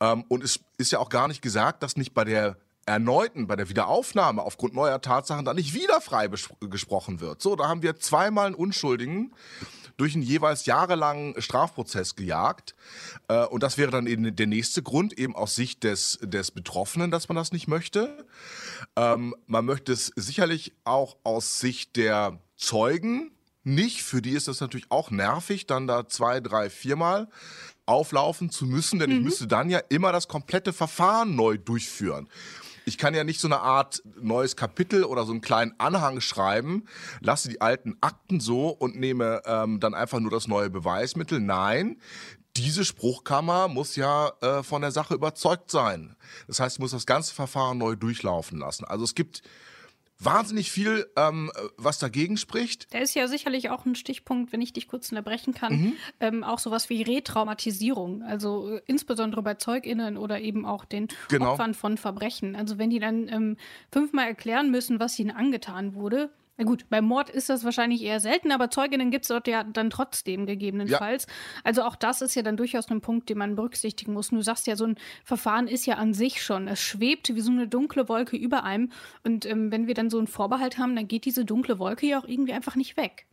Ähm, 0.00 0.24
und 0.28 0.42
es 0.42 0.60
ist 0.78 0.92
ja 0.92 0.98
auch 0.98 1.08
gar 1.08 1.28
nicht 1.28 1.42
gesagt, 1.42 1.82
dass 1.82 1.96
nicht 1.96 2.14
bei 2.14 2.24
der 2.24 2.56
erneuten, 2.86 3.46
bei 3.46 3.56
der 3.56 3.68
Wiederaufnahme 3.68 4.42
aufgrund 4.42 4.74
neuer 4.74 5.00
Tatsachen 5.00 5.44
dann 5.44 5.56
nicht 5.56 5.74
wieder 5.74 6.00
frei 6.00 6.28
gesprochen 6.60 7.20
wird. 7.20 7.40
So, 7.42 7.56
da 7.56 7.68
haben 7.68 7.82
wir 7.82 7.96
zweimal 7.96 8.46
einen 8.46 8.54
Unschuldigen 8.54 9.32
durch 9.96 10.14
einen 10.14 10.22
jeweils 10.22 10.66
jahrelangen 10.66 11.40
Strafprozess 11.40 12.16
gejagt. 12.16 12.74
Äh, 13.28 13.44
und 13.46 13.62
das 13.62 13.78
wäre 13.78 13.90
dann 13.90 14.06
eben 14.06 14.34
der 14.34 14.46
nächste 14.46 14.82
Grund, 14.82 15.12
eben 15.18 15.36
aus 15.36 15.54
Sicht 15.54 15.84
des, 15.84 16.18
des 16.22 16.50
Betroffenen, 16.50 17.10
dass 17.10 17.28
man 17.28 17.36
das 17.36 17.52
nicht 17.52 17.68
möchte. 17.68 18.26
Ähm, 18.96 19.34
man 19.46 19.64
möchte 19.64 19.92
es 19.92 20.12
sicherlich 20.16 20.72
auch 20.84 21.16
aus 21.22 21.60
Sicht 21.60 21.96
der 21.96 22.40
Zeugen 22.56 23.30
nicht. 23.62 24.02
Für 24.02 24.20
die 24.20 24.32
ist 24.32 24.48
das 24.48 24.60
natürlich 24.60 24.90
auch 24.90 25.10
nervig, 25.10 25.66
dann 25.66 25.86
da 25.86 26.08
zwei, 26.08 26.40
drei, 26.40 26.70
viermal 26.70 27.28
auflaufen 27.86 28.50
zu 28.50 28.64
müssen, 28.64 28.98
denn 28.98 29.10
mhm. 29.10 29.16
ich 29.18 29.22
müsste 29.24 29.46
dann 29.46 29.68
ja 29.68 29.78
immer 29.90 30.10
das 30.10 30.26
komplette 30.26 30.72
Verfahren 30.72 31.36
neu 31.36 31.58
durchführen. 31.58 32.28
Ich 32.84 32.98
kann 32.98 33.14
ja 33.14 33.24
nicht 33.24 33.40
so 33.40 33.48
eine 33.48 33.60
Art 33.60 34.02
neues 34.20 34.56
Kapitel 34.56 35.04
oder 35.04 35.24
so 35.24 35.32
einen 35.32 35.40
kleinen 35.40 35.74
Anhang 35.78 36.20
schreiben, 36.20 36.84
lasse 37.20 37.48
die 37.48 37.60
alten 37.60 37.96
Akten 38.00 38.40
so 38.40 38.68
und 38.68 38.96
nehme 38.96 39.42
ähm, 39.46 39.80
dann 39.80 39.94
einfach 39.94 40.20
nur 40.20 40.30
das 40.30 40.48
neue 40.48 40.70
Beweismittel. 40.70 41.40
Nein, 41.40 41.96
diese 42.56 42.84
Spruchkammer 42.84 43.68
muss 43.68 43.96
ja 43.96 44.32
äh, 44.40 44.62
von 44.62 44.82
der 44.82 44.92
Sache 44.92 45.14
überzeugt 45.14 45.70
sein. 45.70 46.14
Das 46.46 46.60
heißt, 46.60 46.76
sie 46.76 46.82
muss 46.82 46.92
das 46.92 47.06
ganze 47.06 47.34
Verfahren 47.34 47.78
neu 47.78 47.96
durchlaufen 47.96 48.58
lassen. 48.58 48.84
Also 48.84 49.04
es 49.04 49.14
gibt 49.14 49.42
wahnsinnig 50.18 50.70
viel, 50.70 51.06
ähm, 51.16 51.50
was 51.76 51.98
dagegen 51.98 52.36
spricht. 52.36 52.92
Der 52.92 53.02
ist 53.02 53.14
ja 53.14 53.26
sicherlich 53.28 53.70
auch 53.70 53.84
ein 53.84 53.94
Stichpunkt, 53.94 54.52
wenn 54.52 54.60
ich 54.60 54.72
dich 54.72 54.88
kurz 54.88 55.10
unterbrechen 55.10 55.54
kann, 55.54 55.72
mhm. 55.72 55.92
ähm, 56.20 56.44
auch 56.44 56.58
sowas 56.58 56.88
wie 56.88 57.02
Retraumatisierung, 57.02 58.22
also 58.22 58.76
äh, 58.76 58.82
insbesondere 58.86 59.42
bei 59.42 59.54
ZeugInnen 59.54 60.16
oder 60.16 60.40
eben 60.40 60.64
auch 60.66 60.84
den 60.84 61.08
genau. 61.28 61.52
Opfern 61.52 61.74
von 61.74 61.98
Verbrechen. 61.98 62.56
Also 62.56 62.78
wenn 62.78 62.90
die 62.90 63.00
dann 63.00 63.28
ähm, 63.28 63.56
fünfmal 63.90 64.26
erklären 64.26 64.70
müssen, 64.70 65.00
was 65.00 65.18
ihnen 65.18 65.30
angetan 65.30 65.94
wurde, 65.94 66.30
na 66.56 66.64
gut, 66.64 66.88
beim 66.88 67.04
Mord 67.04 67.30
ist 67.30 67.48
das 67.48 67.64
wahrscheinlich 67.64 68.02
eher 68.02 68.20
selten, 68.20 68.52
aber 68.52 68.70
Zeuginnen 68.70 69.10
gibt 69.10 69.24
es 69.24 69.28
dort 69.28 69.48
ja 69.48 69.64
dann 69.64 69.90
trotzdem 69.90 70.46
gegebenenfalls. 70.46 71.26
Ja. 71.26 71.32
Also 71.64 71.82
auch 71.82 71.96
das 71.96 72.22
ist 72.22 72.36
ja 72.36 72.42
dann 72.42 72.56
durchaus 72.56 72.88
ein 72.90 73.00
Punkt, 73.00 73.28
den 73.28 73.38
man 73.38 73.56
berücksichtigen 73.56 74.12
muss. 74.12 74.28
Du 74.28 74.40
sagst 74.40 74.68
ja, 74.68 74.76
so 74.76 74.84
ein 74.84 74.96
Verfahren 75.24 75.66
ist 75.66 75.84
ja 75.84 75.96
an 75.96 76.14
sich 76.14 76.42
schon, 76.42 76.68
es 76.68 76.80
schwebt 76.80 77.34
wie 77.34 77.40
so 77.40 77.50
eine 77.50 77.66
dunkle 77.66 78.08
Wolke 78.08 78.36
über 78.36 78.62
einem. 78.62 78.92
Und 79.24 79.46
ähm, 79.46 79.72
wenn 79.72 79.88
wir 79.88 79.94
dann 79.94 80.10
so 80.10 80.18
einen 80.18 80.28
Vorbehalt 80.28 80.78
haben, 80.78 80.94
dann 80.94 81.08
geht 81.08 81.24
diese 81.24 81.44
dunkle 81.44 81.80
Wolke 81.80 82.06
ja 82.06 82.20
auch 82.20 82.28
irgendwie 82.28 82.52
einfach 82.52 82.76
nicht 82.76 82.96
weg. 82.96 83.26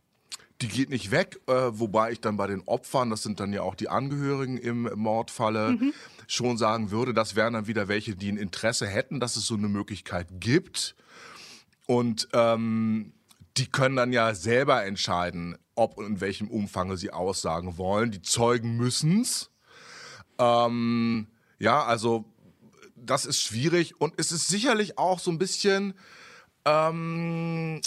Die 0.60 0.68
geht 0.68 0.90
nicht 0.90 1.10
weg, 1.12 1.40
äh, 1.46 1.52
wobei 1.52 2.12
ich 2.12 2.20
dann 2.20 2.36
bei 2.36 2.46
den 2.46 2.62
Opfern, 2.66 3.10
das 3.10 3.22
sind 3.22 3.40
dann 3.40 3.52
ja 3.52 3.62
auch 3.62 3.74
die 3.74 3.88
Angehörigen 3.88 4.58
im 4.58 4.90
Mordfalle, 4.94 5.72
mhm. 5.72 5.92
schon 6.26 6.56
sagen 6.56 6.90
würde, 6.90 7.14
das 7.14 7.34
wären 7.36 7.54
dann 7.54 7.66
wieder 7.66 7.88
welche, 7.88 8.14
die 8.14 8.30
ein 8.30 8.36
Interesse 8.36 8.86
hätten, 8.86 9.18
dass 9.18 9.36
es 9.36 9.46
so 9.46 9.54
eine 9.54 9.68
Möglichkeit 9.68 10.28
gibt. 10.38 10.94
Und 11.86 12.28
ähm, 12.32 13.12
die 13.56 13.66
können 13.66 13.96
dann 13.96 14.12
ja 14.12 14.34
selber 14.34 14.84
entscheiden, 14.84 15.56
ob 15.74 15.98
und 15.98 16.06
in 16.06 16.20
welchem 16.20 16.48
Umfang 16.48 16.96
sie 16.96 17.10
aussagen 17.10 17.78
wollen. 17.78 18.10
Die 18.10 18.22
Zeugen 18.22 18.76
müssen's. 18.76 19.50
Ähm, 20.38 21.28
ja, 21.58 21.84
also 21.84 22.24
das 22.96 23.26
ist 23.26 23.42
schwierig 23.42 24.00
und 24.00 24.14
es 24.16 24.32
ist 24.32 24.48
sicherlich 24.48 24.98
auch 24.98 25.18
so 25.18 25.30
ein 25.30 25.38
bisschen 25.38 25.94
ähm, 26.64 27.80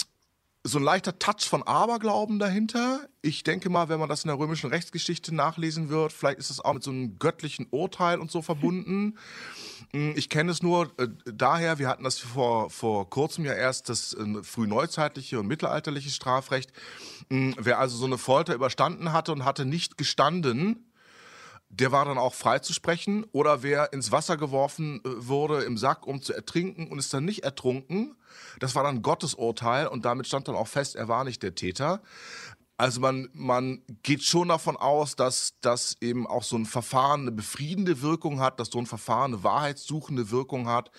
so 0.66 0.78
ein 0.78 0.84
leichter 0.84 1.18
Touch 1.18 1.48
von 1.48 1.62
Aberglauben 1.62 2.38
dahinter. 2.38 3.08
Ich 3.22 3.42
denke 3.44 3.70
mal, 3.70 3.88
wenn 3.88 4.00
man 4.00 4.08
das 4.08 4.24
in 4.24 4.28
der 4.28 4.38
römischen 4.38 4.70
Rechtsgeschichte 4.70 5.34
nachlesen 5.34 5.88
wird, 5.88 6.12
vielleicht 6.12 6.38
ist 6.38 6.50
es 6.50 6.60
auch 6.60 6.74
mit 6.74 6.82
so 6.82 6.90
einem 6.90 7.18
göttlichen 7.18 7.66
Urteil 7.70 8.18
und 8.18 8.30
so 8.30 8.42
verbunden. 8.42 9.16
Hm, 9.92 10.14
ich 10.16 10.28
kenne 10.28 10.50
es 10.50 10.62
nur 10.62 10.90
äh, 10.98 11.06
daher, 11.26 11.78
wir 11.78 11.86
hatten 11.86 12.02
das 12.02 12.18
vor, 12.18 12.70
vor 12.70 13.08
kurzem 13.08 13.44
ja 13.44 13.52
erst, 13.52 13.88
das 13.88 14.14
äh, 14.14 14.42
frühneuzeitliche 14.42 15.38
und 15.38 15.46
mittelalterliche 15.46 16.10
Strafrecht. 16.10 16.72
Hm, 17.30 17.54
wer 17.58 17.78
also 17.78 17.96
so 17.96 18.06
eine 18.06 18.18
Folter 18.18 18.54
überstanden 18.54 19.12
hatte 19.12 19.30
und 19.30 19.44
hatte 19.44 19.64
nicht 19.64 19.96
gestanden, 19.96 20.85
der 21.68 21.92
war 21.92 22.04
dann 22.04 22.18
auch 22.18 22.34
freizusprechen. 22.34 23.24
Oder 23.32 23.62
wer 23.62 23.92
ins 23.92 24.12
Wasser 24.12 24.36
geworfen 24.36 25.00
äh, 25.04 25.08
wurde 25.26 25.64
im 25.64 25.76
Sack, 25.76 26.06
um 26.06 26.22
zu 26.22 26.32
ertrinken 26.32 26.88
und 26.88 26.98
ist 26.98 27.12
dann 27.12 27.24
nicht 27.24 27.44
ertrunken, 27.44 28.16
das 28.60 28.74
war 28.74 28.82
dann 28.82 29.02
Gottes 29.02 29.34
Urteil 29.34 29.86
und 29.86 30.04
damit 30.04 30.26
stand 30.26 30.48
dann 30.48 30.56
auch 30.56 30.68
fest, 30.68 30.96
er 30.96 31.08
war 31.08 31.24
nicht 31.24 31.42
der 31.42 31.54
Täter. 31.54 32.02
Also 32.78 33.00
man, 33.00 33.30
man 33.32 33.82
geht 34.02 34.22
schon 34.22 34.48
davon 34.48 34.76
aus, 34.76 35.16
dass 35.16 35.54
das 35.62 35.96
eben 36.02 36.26
auch 36.26 36.42
so 36.42 36.56
ein 36.56 36.66
Verfahren 36.66 37.22
eine 37.22 37.32
befriedende 37.32 38.02
Wirkung 38.02 38.40
hat, 38.40 38.60
dass 38.60 38.68
so 38.68 38.78
ein 38.78 38.86
Verfahren 38.86 39.32
eine 39.32 39.42
wahrheitssuchende 39.42 40.30
Wirkung 40.30 40.68
hat. 40.68 40.90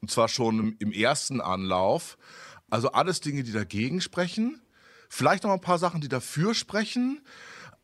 Und 0.00 0.10
zwar 0.10 0.26
schon 0.26 0.58
im, 0.58 0.76
im 0.80 0.92
ersten 0.92 1.40
Anlauf. 1.40 2.18
Also 2.68 2.90
alles 2.90 3.20
Dinge, 3.20 3.44
die 3.44 3.52
dagegen 3.52 4.00
sprechen. 4.00 4.60
Vielleicht 5.08 5.44
noch 5.44 5.52
ein 5.52 5.60
paar 5.60 5.78
Sachen, 5.78 6.00
die 6.00 6.08
dafür 6.08 6.52
sprechen 6.54 7.20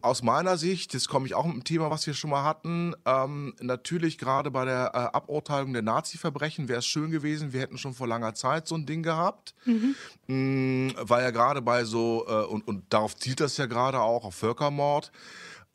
aus 0.06 0.22
meiner 0.22 0.56
Sicht, 0.56 0.94
jetzt 0.94 1.08
komme 1.08 1.26
ich 1.26 1.34
auch 1.34 1.44
mit 1.44 1.54
einem 1.54 1.64
Thema, 1.64 1.90
was 1.90 2.06
wir 2.06 2.14
schon 2.14 2.30
mal 2.30 2.44
hatten, 2.44 2.94
ähm, 3.04 3.54
natürlich 3.60 4.18
gerade 4.18 4.50
bei 4.50 4.64
der 4.64 4.92
äh, 4.94 5.16
Aburteilung 5.16 5.72
der 5.72 5.82
Nazi-Verbrechen 5.82 6.68
wäre 6.68 6.78
es 6.78 6.86
schön 6.86 7.10
gewesen, 7.10 7.52
wir 7.52 7.60
hätten 7.60 7.76
schon 7.76 7.94
vor 7.94 8.06
langer 8.06 8.34
Zeit 8.34 8.68
so 8.68 8.74
ein 8.76 8.86
Ding 8.86 9.02
gehabt, 9.02 9.54
mhm. 9.64 9.94
mm, 10.26 10.94
weil 11.00 11.24
ja 11.24 11.30
gerade 11.30 11.60
bei 11.60 11.84
so, 11.84 12.24
äh, 12.28 12.44
und, 12.46 12.66
und 12.66 12.84
darauf 12.90 13.16
zielt 13.16 13.40
das 13.40 13.56
ja 13.56 13.66
gerade 13.66 14.00
auch, 14.00 14.24
auf 14.24 14.34
Völkermord, 14.34 15.10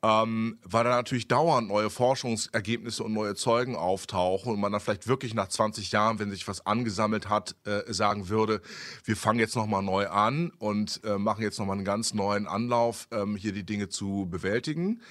ähm, 0.04 0.58
weil 0.64 0.84
da 0.84 0.90
natürlich 0.92 1.28
dauernd 1.28 1.68
neue 1.68 1.92
Forschungsergebnisse 1.92 3.04
und 3.04 3.14
neue 3.14 3.36
Zeugen 3.36 3.76
auftauchen 3.76 4.52
und 4.52 4.60
man 4.60 4.72
dann 4.72 4.82
vielleicht 4.82 5.08
wirklich 5.08 5.36
nach 5.36 5.48
20 5.48 5.92
Jahren, 5.92 6.18
wenn 6.18 6.32
sich 6.32 6.48
was 6.48 6.66
angesammelt 6.66 7.30
hat, 7.30 7.56
äh, 7.66 7.92
sagen 7.94 8.28
würde, 8.28 8.62
wir 9.04 9.16
fangen 9.16 9.40
jetzt 9.40 9.56
nochmal 9.56 9.84
neu 9.84 10.08
an 10.08 10.52
und 10.58 11.02
äh, 11.04 11.20
machen 11.20 11.44
jetzt 11.44 11.60
nochmal 11.60 11.76
einen 11.76 11.86
ganz 11.86 12.16
neuen 12.16 12.48
Anlauf, 12.48 13.08
ähm, 13.12 13.36
hier 13.36 13.52
die 13.52 13.66
Dinge 13.66 13.90
zu 13.90 14.28
bewältigen. 14.30 15.02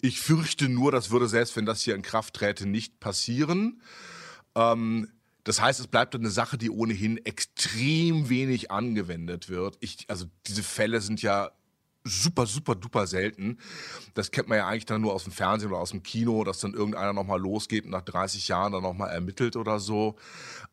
Ich 0.00 0.20
fürchte 0.20 0.68
nur, 0.68 0.92
das 0.92 1.10
würde 1.10 1.26
selbst, 1.26 1.56
wenn 1.56 1.66
das 1.66 1.82
hier 1.82 1.96
in 1.96 2.02
Kraft 2.02 2.34
träte, 2.34 2.66
nicht 2.66 3.00
passieren. 3.00 3.82
Ähm, 4.54 5.08
das 5.42 5.60
heißt, 5.60 5.80
es 5.80 5.88
bleibt 5.88 6.14
eine 6.14 6.30
Sache, 6.30 6.58
die 6.58 6.70
ohnehin 6.70 7.16
extrem 7.24 8.28
wenig 8.28 8.70
angewendet 8.70 9.48
wird. 9.48 9.78
Ich, 9.80 10.04
also 10.08 10.26
diese 10.46 10.62
Fälle 10.62 11.00
sind 11.00 11.22
ja 11.22 11.50
super, 12.04 12.46
super, 12.46 12.74
duper 12.74 13.06
selten. 13.06 13.58
Das 14.14 14.30
kennt 14.30 14.48
man 14.48 14.58
ja 14.58 14.66
eigentlich 14.66 14.86
dann 14.86 15.00
nur 15.00 15.12
aus 15.12 15.24
dem 15.24 15.32
Fernsehen 15.32 15.70
oder 15.70 15.80
aus 15.80 15.90
dem 15.90 16.02
Kino, 16.02 16.44
dass 16.44 16.60
dann 16.60 16.74
irgendeiner 16.74 17.12
nochmal 17.12 17.40
losgeht 17.40 17.84
und 17.84 17.90
nach 17.90 18.02
30 18.02 18.48
Jahren 18.48 18.72
dann 18.72 18.82
nochmal 18.82 19.10
ermittelt 19.10 19.56
oder 19.56 19.78
so. 19.78 20.16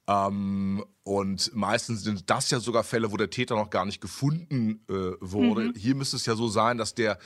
Ähm, 0.07 0.83
und 1.03 1.55
meistens 1.55 2.03
sind 2.03 2.29
das 2.29 2.49
ja 2.49 2.59
sogar 2.59 2.83
Fälle, 2.83 3.11
wo 3.11 3.17
der 3.17 3.29
Täter 3.29 3.55
noch 3.55 3.69
gar 3.69 3.85
nicht 3.85 4.01
gefunden 4.01 4.83
äh, 4.89 5.13
wurde. 5.19 5.65
Mhm. 5.65 5.73
Hier 5.75 5.95
müsste 5.95 6.17
es 6.17 6.25
ja 6.25 6.35
so 6.35 6.47
sein, 6.47 6.77
dass 6.77 6.95
der 6.95 7.17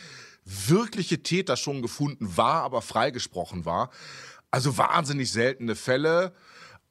wirkliche 0.45 1.21
Täter 1.21 1.57
schon 1.57 1.81
gefunden 1.81 2.37
war, 2.37 2.63
aber 2.63 2.81
freigesprochen 2.81 3.65
war. 3.65 3.89
Also 4.51 4.77
wahnsinnig 4.77 5.31
seltene 5.31 5.75
Fälle. 5.75 6.33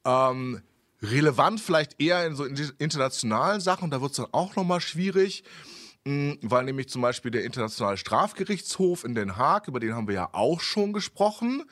Ähm, 0.05 0.63
relevant 1.03 1.61
vielleicht 1.61 2.01
eher 2.01 2.27
in 2.27 2.37
so 2.37 2.45
internationalen 2.45 3.61
Sachen, 3.61 3.91
da 3.91 4.01
wird 4.01 4.13
es 4.13 4.17
dann 4.17 4.33
auch 4.33 4.57
nochmal 4.57 4.81
schwierig. 4.81 5.45
Hm, 6.09 6.39
weil 6.41 6.65
nämlich 6.65 6.89
zum 6.89 7.03
Beispiel 7.03 7.31
der 7.31 7.45
Internationale 7.45 7.99
Strafgerichtshof 7.99 9.05
in 9.05 9.15
Den 9.15 9.37
Haag, 9.37 9.69
über 9.69 9.79
den 9.79 9.95
haben 9.95 10.09
wir 10.09 10.15
ja 10.15 10.29
auch 10.33 10.63
schon 10.63 10.95
gesprochen. 10.95 11.65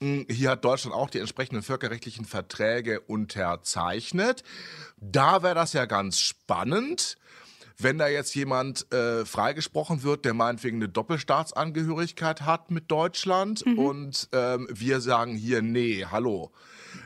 Hm, 0.00 0.26
hier 0.28 0.50
hat 0.50 0.64
Deutschland 0.64 0.92
auch 0.92 1.08
die 1.08 1.20
entsprechenden 1.20 1.62
völkerrechtlichen 1.62 2.24
Verträge 2.24 2.98
unterzeichnet. 2.98 4.42
Da 4.96 5.44
wäre 5.44 5.54
das 5.54 5.72
ja 5.72 5.84
ganz 5.84 6.18
spannend, 6.18 7.16
wenn 7.78 7.96
da 7.96 8.08
jetzt 8.08 8.34
jemand 8.34 8.92
äh, 8.92 9.24
freigesprochen 9.24 10.02
wird, 10.02 10.24
der 10.24 10.34
meinetwegen 10.34 10.78
eine 10.78 10.88
Doppelstaatsangehörigkeit 10.88 12.40
hat 12.40 12.72
mit 12.72 12.90
Deutschland 12.90 13.64
mhm. 13.64 13.78
und 13.78 14.28
ähm, 14.32 14.66
wir 14.68 15.00
sagen 15.00 15.36
hier, 15.36 15.62
nee, 15.62 16.04
hallo. 16.10 16.50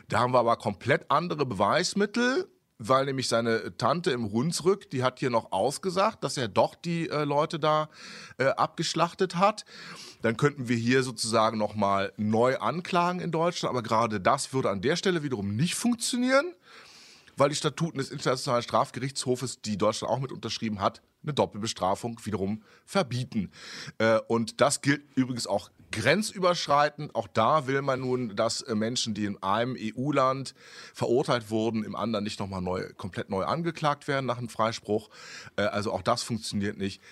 Da 0.08 0.20
haben 0.20 0.32
wir 0.32 0.38
aber 0.38 0.56
komplett 0.56 1.10
andere 1.10 1.44
Beweismittel 1.44 2.48
weil 2.78 3.06
nämlich 3.06 3.28
seine 3.28 3.76
Tante 3.76 4.10
im 4.10 4.32
Hunsrück, 4.32 4.90
die 4.90 5.02
hat 5.02 5.20
hier 5.20 5.30
noch 5.30 5.52
ausgesagt, 5.52 6.24
dass 6.24 6.36
er 6.36 6.48
doch 6.48 6.74
die 6.74 7.08
äh, 7.08 7.24
Leute 7.24 7.58
da 7.58 7.88
äh, 8.38 8.46
abgeschlachtet 8.46 9.36
hat. 9.36 9.64
Dann 10.22 10.36
könnten 10.36 10.68
wir 10.68 10.76
hier 10.76 11.02
sozusagen 11.02 11.58
nochmal 11.58 12.12
neu 12.16 12.58
anklagen 12.58 13.20
in 13.20 13.30
Deutschland, 13.30 13.70
aber 13.70 13.82
gerade 13.82 14.20
das 14.20 14.52
würde 14.52 14.70
an 14.70 14.80
der 14.80 14.96
Stelle 14.96 15.22
wiederum 15.22 15.54
nicht 15.54 15.74
funktionieren, 15.74 16.52
weil 17.36 17.48
die 17.48 17.56
Statuten 17.56 17.98
des 17.98 18.10
Internationalen 18.10 18.62
Strafgerichtshofes, 18.62 19.60
die 19.60 19.76
Deutschland 19.76 20.12
auch 20.12 20.20
mit 20.20 20.32
unterschrieben 20.32 20.80
hat, 20.80 21.02
eine 21.22 21.34
Doppelbestrafung 21.34 22.20
wiederum 22.24 22.62
verbieten. 22.84 23.50
Äh, 23.98 24.18
und 24.28 24.60
das 24.60 24.80
gilt 24.80 25.02
übrigens 25.14 25.46
auch 25.46 25.70
grenzüberschreitend. 25.92 27.14
Auch 27.14 27.28
da 27.28 27.66
will 27.66 27.82
man 27.82 28.00
nun, 28.00 28.36
dass 28.36 28.62
äh, 28.62 28.74
Menschen, 28.74 29.14
die 29.14 29.24
in 29.24 29.42
einem 29.42 29.76
EU-Land 29.78 30.54
verurteilt 30.92 31.50
wurden, 31.50 31.84
im 31.84 31.96
anderen 31.96 32.24
nicht 32.24 32.40
nochmal 32.40 32.62
neu, 32.62 32.92
komplett 32.96 33.30
neu 33.30 33.44
angeklagt 33.44 34.08
werden 34.08 34.26
nach 34.26 34.38
einem 34.38 34.48
Freispruch. 34.48 35.10
Äh, 35.56 35.62
also 35.62 35.92
auch 35.92 36.02
das 36.02 36.22
funktioniert 36.22 36.76
nicht. 36.78 37.02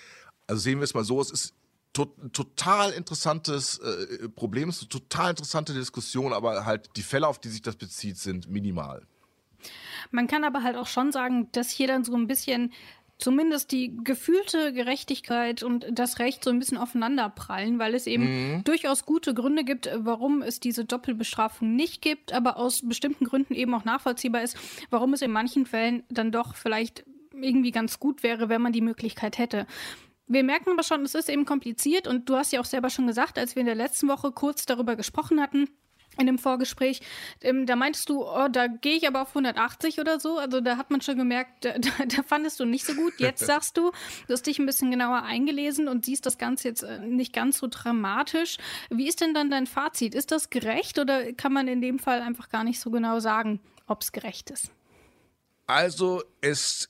Also 0.47 0.61
sehen 0.61 0.79
wir 0.79 0.83
es 0.83 0.93
mal 0.93 1.03
so, 1.03 1.21
es 1.21 1.31
ist 1.31 1.53
to 1.93 2.05
total 2.33 2.91
interessantes 2.91 3.77
äh, 3.79 4.27
Problem, 4.29 4.69
es 4.69 4.77
ist 4.77 4.81
eine 4.83 4.89
total 4.89 5.29
interessante 5.29 5.73
Diskussion, 5.73 6.33
aber 6.33 6.65
halt 6.65 6.89
die 6.95 7.03
Fälle, 7.03 7.27
auf 7.27 7.39
die 7.39 7.49
sich 7.49 7.61
das 7.61 7.75
bezieht, 7.75 8.17
sind 8.17 8.49
minimal. 8.49 9.05
Man 10.11 10.27
kann 10.27 10.43
aber 10.43 10.63
halt 10.63 10.75
auch 10.75 10.87
schon 10.87 11.11
sagen, 11.11 11.49
dass 11.53 11.69
hier 11.69 11.87
dann 11.87 12.03
so 12.03 12.15
ein 12.15 12.27
bisschen 12.27 12.73
zumindest 13.23 13.71
die 13.71 13.95
gefühlte 14.03 14.73
Gerechtigkeit 14.73 15.63
und 15.63 15.87
das 15.91 16.19
Recht 16.19 16.43
so 16.43 16.49
ein 16.49 16.59
bisschen 16.59 16.77
aufeinanderprallen, 16.77 17.79
weil 17.79 17.95
es 17.95 18.05
eben 18.05 18.25
mhm. 18.55 18.63
durchaus 18.65 19.05
gute 19.05 19.33
Gründe 19.33 19.63
gibt, 19.63 19.89
warum 19.95 20.41
es 20.41 20.59
diese 20.59 20.83
Doppelbestrafung 20.83 21.73
nicht 21.73 22.01
gibt, 22.01 22.33
aber 22.33 22.57
aus 22.57 22.81
bestimmten 22.87 23.23
Gründen 23.23 23.53
eben 23.53 23.73
auch 23.73 23.85
nachvollziehbar 23.85 24.43
ist, 24.43 24.57
warum 24.89 25.13
es 25.13 25.21
in 25.21 25.31
manchen 25.31 25.65
Fällen 25.65 26.03
dann 26.09 26.33
doch 26.33 26.55
vielleicht 26.55 27.05
irgendwie 27.33 27.71
ganz 27.71 27.97
gut 27.97 28.23
wäre, 28.23 28.49
wenn 28.49 28.61
man 28.61 28.73
die 28.73 28.81
Möglichkeit 28.81 29.37
hätte. 29.37 29.67
Wir 30.27 30.43
merken 30.43 30.71
aber 30.71 30.83
schon, 30.83 31.03
es 31.03 31.15
ist 31.15 31.29
eben 31.29 31.45
kompliziert 31.45 32.07
und 32.07 32.27
du 32.27 32.35
hast 32.35 32.51
ja 32.51 32.59
auch 32.59 32.65
selber 32.65 32.89
schon 32.89 33.07
gesagt, 33.07 33.39
als 33.39 33.55
wir 33.55 33.61
in 33.61 33.67
der 33.67 33.75
letzten 33.75 34.09
Woche 34.09 34.33
kurz 34.33 34.65
darüber 34.65 34.97
gesprochen 34.97 35.41
hatten, 35.41 35.69
in 36.17 36.27
dem 36.27 36.37
Vorgespräch, 36.37 37.01
ähm, 37.41 37.65
da 37.65 37.75
meintest 37.75 38.09
du, 38.09 38.23
oh, 38.23 38.47
da 38.49 38.67
gehe 38.67 38.95
ich 38.95 39.07
aber 39.07 39.21
auf 39.21 39.29
180 39.29 39.99
oder 39.99 40.19
so. 40.19 40.37
Also 40.37 40.61
da 40.61 40.77
hat 40.77 40.91
man 40.91 41.01
schon 41.01 41.17
gemerkt, 41.17 41.65
da, 41.65 41.73
da, 41.77 42.23
fandest 42.23 42.59
du 42.59 42.65
nicht 42.65 42.85
so 42.85 42.93
gut. 42.93 43.13
Jetzt 43.19 43.39
sagst 43.45 43.77
du, 43.77 43.91
du 44.27 44.33
hast 44.33 44.45
dich 44.45 44.59
ein 44.59 44.65
bisschen 44.65 44.91
genauer 44.91 45.23
eingelesen 45.23 45.87
und 45.87 46.05
siehst 46.05 46.25
das 46.25 46.37
Ganze 46.37 46.67
jetzt 46.67 46.83
äh, 46.83 46.99
nicht 46.99 47.33
ganz 47.33 47.57
so 47.59 47.67
dramatisch. 47.69 48.57
Wie 48.89 49.07
ist 49.07 49.21
denn 49.21 49.33
dann 49.33 49.49
dein 49.49 49.67
Fazit? 49.67 50.15
Ist 50.15 50.31
das 50.31 50.49
gerecht 50.49 50.99
oder 50.99 51.33
kann 51.33 51.53
man 51.53 51.67
in 51.67 51.81
dem 51.81 51.99
Fall 51.99 52.21
einfach 52.21 52.49
gar 52.49 52.63
nicht 52.63 52.79
so 52.79 52.91
genau 52.91 53.19
sagen, 53.19 53.59
ob 53.87 54.01
es 54.01 54.11
gerecht 54.11 54.49
ist? 54.49 54.71
Also 55.65 56.23
es 56.41 56.89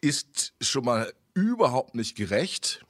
ist 0.00 0.54
schon 0.60 0.84
mal 0.84 1.12
überhaupt 1.34 1.94
nicht 1.94 2.16
gerecht 2.16 2.84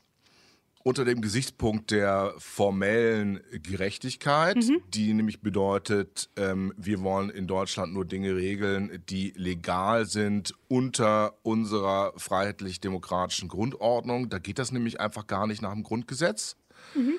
unter 0.85 1.05
dem 1.05 1.21
Gesichtspunkt 1.21 1.90
der 1.90 2.35
formellen 2.38 3.40
Gerechtigkeit, 3.53 4.57
mhm. 4.57 4.83
die 4.88 5.14
nämlich 5.14 5.40
bedeutet, 5.40 6.29
ähm, 6.37 6.73
wir 6.77 7.01
wollen 7.03 7.31
in 7.31 7.47
Deutschland 7.47 7.92
nur 7.92 8.05
Dinge 8.05 8.37
regeln, 8.37 9.03
die 9.09 9.33
legal 9.37 10.07
sind 10.07 10.55
unter 10.68 11.35
unserer 11.42 12.12
freiheitlich-demokratischen 12.16 13.49
Grundordnung. 13.49 14.29
Da 14.29 14.38
geht 14.38 14.59
das 14.59 14.73
nämlich 14.73 15.01
einfach 15.01 15.27
gar 15.27 15.47
nicht 15.47 15.62
nach 15.62 15.73
dem 15.73 15.83
Grundgesetz. 15.83 16.57
Mhm. 16.95 17.14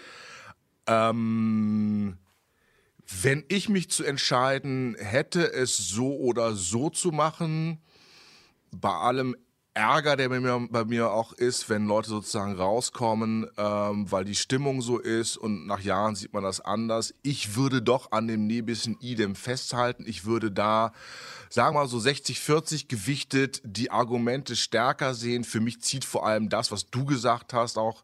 Ähm, 0.87 2.17
wenn 3.21 3.43
ich 3.47 3.69
mich 3.69 3.89
zu 3.89 4.03
entscheiden 4.03 4.95
hätte, 4.97 5.51
es 5.53 5.77
so 5.77 6.17
oder 6.17 6.53
so 6.53 6.89
zu 6.89 7.11
machen, 7.11 7.79
bei 8.71 8.89
allem 8.89 9.35
Ärger, 9.75 10.15
der 10.15 10.29
bei 10.29 10.39
mir, 10.39 10.67
bei 10.69 10.85
mir 10.85 11.11
auch 11.11 11.33
ist, 11.33 11.67
wenn 11.67 11.87
Leute 11.87 12.07
sozusagen 12.07 12.55
rauskommen, 12.55 13.47
ähm, 13.57 14.11
weil 14.11 14.23
die 14.23 14.35
Stimmung 14.35 14.81
so 14.81 14.99
ist 14.99 15.35
und 15.35 15.65
nach 15.65 15.79
Jahren 15.79 16.15
sieht 16.15 16.31
man 16.31 16.43
das 16.43 16.61
anders. 16.61 17.15
Ich 17.23 17.55
würde 17.55 17.81
doch 17.81 18.11
an 18.11 18.27
dem 18.27 18.45
Nebischen 18.45 18.99
Idem 18.99 19.33
festhalten. 19.35 20.03
Ich 20.05 20.25
würde 20.25 20.51
da 20.51 20.93
sagen 21.53 21.75
wir 21.75 21.81
mal 21.81 21.87
so 21.87 21.99
60, 21.99 22.39
40 22.39 22.87
gewichtet, 22.87 23.61
die 23.63 23.91
Argumente 23.91 24.55
stärker 24.55 25.13
sehen. 25.13 25.43
Für 25.43 25.59
mich 25.59 25.81
zieht 25.81 26.03
vor 26.03 26.25
allem 26.25 26.49
das, 26.49 26.71
was 26.71 26.89
du 26.89 27.05
gesagt 27.05 27.53
hast, 27.53 27.77
auch, 27.77 28.01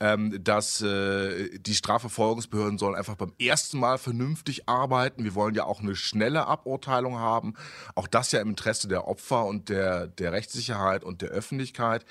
ähm, 0.00 0.42
dass 0.42 0.80
äh, 0.82 1.56
die 1.60 1.76
Strafverfolgungsbehörden 1.76 2.78
sollen 2.78 2.96
einfach 2.96 3.14
beim 3.14 3.32
ersten 3.38 3.78
Mal 3.78 3.96
vernünftig 3.96 4.68
arbeiten. 4.68 5.22
Wir 5.22 5.36
wollen 5.36 5.54
ja 5.54 5.66
auch 5.66 5.78
eine 5.80 5.94
schnelle 5.94 6.48
Aburteilung 6.48 7.16
haben. 7.20 7.54
Auch 7.94 8.08
das 8.08 8.32
ja 8.32 8.40
im 8.40 8.48
Interesse 8.48 8.88
der 8.88 9.06
Opfer 9.06 9.44
und 9.44 9.68
der, 9.68 10.08
der 10.08 10.32
Rechtssicherheit 10.32 11.04
und 11.04 11.22
der 11.22 11.28
Öffentlichkeit. 11.28 12.04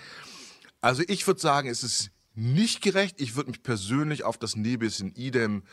Also 0.80 1.04
ich 1.10 1.28
würde 1.28 1.42
sagen, 1.42 1.68
es 1.68 1.84
ist 1.84 2.10
nicht 2.36 2.82
gerecht. 2.82 3.20
Ich 3.20 3.36
würde 3.36 3.52
mich 3.52 3.64
persönlich 3.64 4.24
auf 4.24 4.38
das 4.38 4.56
Nebis 4.56 5.02
in 5.02 5.14
idem 5.16 5.64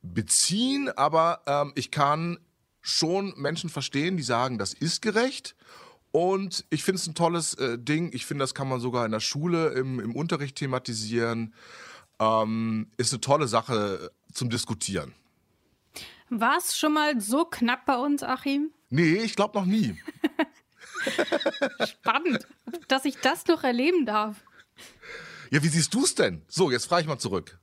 beziehen, 0.00 0.88
aber 0.88 1.42
ähm, 1.46 1.72
ich 1.74 1.90
kann 1.90 2.38
schon 2.82 3.32
Menschen 3.36 3.70
verstehen, 3.70 4.16
die 4.16 4.22
sagen, 4.22 4.58
das 4.58 4.74
ist 4.74 5.00
gerecht. 5.00 5.56
Und 6.10 6.66
ich 6.68 6.84
finde 6.84 6.98
es 6.98 7.06
ein 7.06 7.14
tolles 7.14 7.54
äh, 7.54 7.78
Ding. 7.78 8.10
Ich 8.12 8.26
finde, 8.26 8.42
das 8.42 8.54
kann 8.54 8.68
man 8.68 8.80
sogar 8.80 9.06
in 9.06 9.12
der 9.12 9.20
Schule 9.20 9.68
im, 9.70 9.98
im 9.98 10.14
Unterricht 10.14 10.56
thematisieren. 10.56 11.54
Ähm, 12.18 12.90
ist 12.98 13.12
eine 13.12 13.20
tolle 13.20 13.48
Sache 13.48 14.10
zum 14.32 14.50
Diskutieren. 14.50 15.14
War 16.28 16.58
es 16.58 16.76
schon 16.76 16.92
mal 16.92 17.18
so 17.20 17.44
knapp 17.44 17.86
bei 17.86 17.96
uns, 17.96 18.22
Achim? 18.22 18.72
Nee, 18.90 19.14
ich 19.14 19.36
glaube 19.36 19.58
noch 19.58 19.64
nie. 19.64 19.98
Spannend, 21.86 22.46
dass 22.88 23.04
ich 23.04 23.16
das 23.18 23.46
noch 23.46 23.64
erleben 23.64 24.04
darf. 24.04 24.36
Ja, 25.50 25.62
wie 25.62 25.68
siehst 25.68 25.92
du 25.94 26.04
es 26.04 26.14
denn? 26.14 26.42
So, 26.48 26.70
jetzt 26.70 26.86
frage 26.86 27.02
ich 27.02 27.08
mal 27.08 27.18
zurück. 27.18 27.58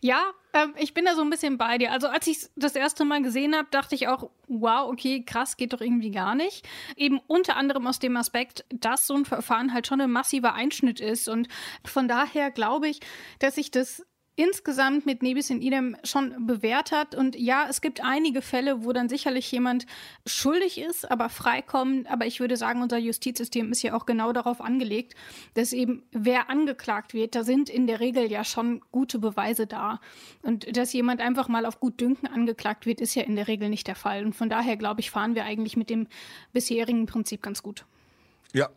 Ja, 0.00 0.22
ähm, 0.52 0.74
ich 0.78 0.94
bin 0.94 1.04
da 1.04 1.14
so 1.14 1.22
ein 1.22 1.30
bisschen 1.30 1.58
bei 1.58 1.78
dir. 1.78 1.92
Also 1.92 2.08
als 2.08 2.26
ich 2.26 2.48
das 2.56 2.76
erste 2.76 3.04
Mal 3.04 3.22
gesehen 3.22 3.54
habe, 3.54 3.68
dachte 3.70 3.94
ich 3.94 4.08
auch, 4.08 4.30
wow, 4.48 4.90
okay, 4.90 5.22
krass, 5.24 5.56
geht 5.56 5.72
doch 5.72 5.80
irgendwie 5.80 6.10
gar 6.10 6.34
nicht. 6.34 6.66
Eben 6.96 7.20
unter 7.26 7.56
anderem 7.56 7.86
aus 7.86 7.98
dem 7.98 8.16
Aspekt, 8.16 8.64
dass 8.70 9.06
so 9.06 9.14
ein 9.14 9.24
Verfahren 9.24 9.72
halt 9.72 9.86
schon 9.86 10.00
ein 10.00 10.10
massiver 10.10 10.54
Einschnitt 10.54 11.00
ist. 11.00 11.28
Und 11.28 11.48
von 11.84 12.08
daher 12.08 12.50
glaube 12.50 12.88
ich, 12.88 13.00
dass 13.38 13.56
ich 13.56 13.70
das 13.70 14.04
insgesamt 14.36 15.06
mit 15.06 15.22
Nebis 15.22 15.50
in 15.50 15.62
idem 15.62 15.96
schon 16.02 16.46
bewährt 16.46 16.90
hat. 16.90 17.14
Und 17.14 17.36
ja, 17.36 17.66
es 17.68 17.80
gibt 17.80 18.02
einige 18.02 18.42
Fälle, 18.42 18.84
wo 18.84 18.92
dann 18.92 19.08
sicherlich 19.08 19.50
jemand 19.52 19.86
schuldig 20.26 20.78
ist, 20.78 21.10
aber 21.10 21.28
freikommt. 21.28 22.10
Aber 22.10 22.26
ich 22.26 22.40
würde 22.40 22.56
sagen, 22.56 22.82
unser 22.82 22.98
Justizsystem 22.98 23.70
ist 23.70 23.82
ja 23.82 23.94
auch 23.94 24.06
genau 24.06 24.32
darauf 24.32 24.60
angelegt, 24.60 25.14
dass 25.54 25.72
eben 25.72 26.02
wer 26.10 26.50
angeklagt 26.50 27.14
wird, 27.14 27.34
da 27.34 27.44
sind 27.44 27.70
in 27.70 27.86
der 27.86 28.00
Regel 28.00 28.30
ja 28.30 28.44
schon 28.44 28.80
gute 28.90 29.18
Beweise 29.18 29.66
da. 29.66 30.00
Und 30.42 30.76
dass 30.76 30.92
jemand 30.92 31.20
einfach 31.20 31.48
mal 31.48 31.64
auf 31.64 31.78
gut 31.78 32.00
Dünken 32.00 32.26
angeklagt 32.26 32.86
wird, 32.86 33.00
ist 33.00 33.14
ja 33.14 33.22
in 33.22 33.36
der 33.36 33.46
Regel 33.46 33.68
nicht 33.68 33.86
der 33.86 33.96
Fall. 33.96 34.24
Und 34.24 34.34
von 34.34 34.48
daher, 34.48 34.76
glaube 34.76 35.00
ich, 35.00 35.10
fahren 35.10 35.34
wir 35.36 35.44
eigentlich 35.44 35.76
mit 35.76 35.90
dem 35.90 36.08
bisherigen 36.52 37.06
Prinzip 37.06 37.42
ganz 37.42 37.62
gut. 37.62 37.84
Ja, 38.52 38.68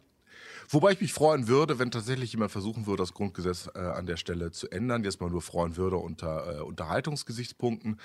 Wobei 0.69 0.91
ich 0.91 1.01
mich 1.01 1.13
freuen 1.13 1.47
würde, 1.47 1.79
wenn 1.79 1.91
tatsächlich 1.91 2.33
jemand 2.33 2.51
versuchen 2.51 2.87
würde, 2.87 3.03
das 3.03 3.13
Grundgesetz 3.13 3.69
äh, 3.73 3.79
an 3.79 4.05
der 4.05 4.17
Stelle 4.17 4.51
zu 4.51 4.69
ändern. 4.69 5.03
Jetzt 5.03 5.21
mal 5.21 5.29
nur 5.29 5.41
freuen 5.41 5.77
würde 5.77 5.97
unter 5.97 6.57
äh, 6.57 6.61
Unterhaltungsgesichtspunkten, 6.61 7.99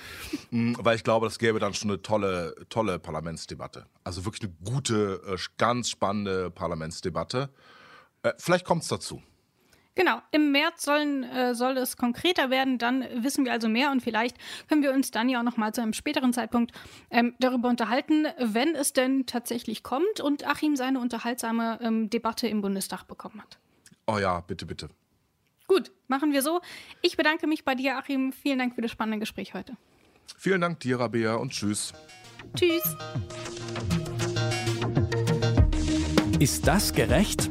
mh, 0.50 0.78
weil 0.80 0.96
ich 0.96 1.02
glaube, 1.02 1.26
das 1.26 1.38
gäbe 1.38 1.58
dann 1.58 1.74
schon 1.74 1.90
eine 1.90 2.02
tolle, 2.02 2.54
tolle 2.68 2.98
Parlamentsdebatte. 2.98 3.86
Also 4.04 4.24
wirklich 4.24 4.42
eine 4.42 4.72
gute, 4.72 5.20
äh, 5.26 5.36
ganz 5.58 5.90
spannende 5.90 6.50
Parlamentsdebatte. 6.50 7.50
Äh, 8.22 8.32
vielleicht 8.38 8.64
kommt 8.64 8.82
es 8.82 8.88
dazu. 8.88 9.22
Genau, 9.94 10.22
im 10.30 10.52
März 10.52 10.84
sollen, 10.84 11.22
äh, 11.24 11.54
soll 11.54 11.76
es 11.76 11.98
konkreter 11.98 12.48
werden, 12.48 12.78
dann 12.78 13.04
wissen 13.22 13.44
wir 13.44 13.52
also 13.52 13.68
mehr 13.68 13.90
und 13.90 14.00
vielleicht 14.00 14.36
können 14.68 14.82
wir 14.82 14.92
uns 14.92 15.10
dann 15.10 15.28
ja 15.28 15.40
auch 15.40 15.44
nochmal 15.44 15.74
zu 15.74 15.82
einem 15.82 15.92
späteren 15.92 16.32
Zeitpunkt 16.32 16.72
ähm, 17.10 17.34
darüber 17.40 17.68
unterhalten, 17.68 18.26
wenn 18.38 18.74
es 18.74 18.94
denn 18.94 19.26
tatsächlich 19.26 19.82
kommt 19.82 20.20
und 20.20 20.46
Achim 20.46 20.76
seine 20.76 20.98
unterhaltsame 20.98 21.78
ähm, 21.82 22.08
Debatte 22.08 22.48
im 22.48 22.62
Bundestag 22.62 23.04
bekommen 23.04 23.42
hat. 23.42 23.58
Oh 24.06 24.18
ja, 24.18 24.40
bitte, 24.40 24.64
bitte. 24.64 24.88
Gut, 25.66 25.92
machen 26.08 26.32
wir 26.32 26.40
so. 26.42 26.60
Ich 27.02 27.18
bedanke 27.18 27.46
mich 27.46 27.64
bei 27.64 27.74
dir, 27.74 27.98
Achim. 27.98 28.32
Vielen 28.32 28.58
Dank 28.58 28.74
für 28.74 28.80
das 28.80 28.90
spannende 28.90 29.18
Gespräch 29.18 29.52
heute. 29.52 29.76
Vielen 30.38 30.62
Dank 30.62 30.80
dir, 30.80 31.00
Rabea, 31.00 31.34
und 31.34 31.52
tschüss. 31.52 31.92
Tschüss. 32.54 32.96
Ist 36.38 36.66
das 36.66 36.92
gerecht? 36.92 37.50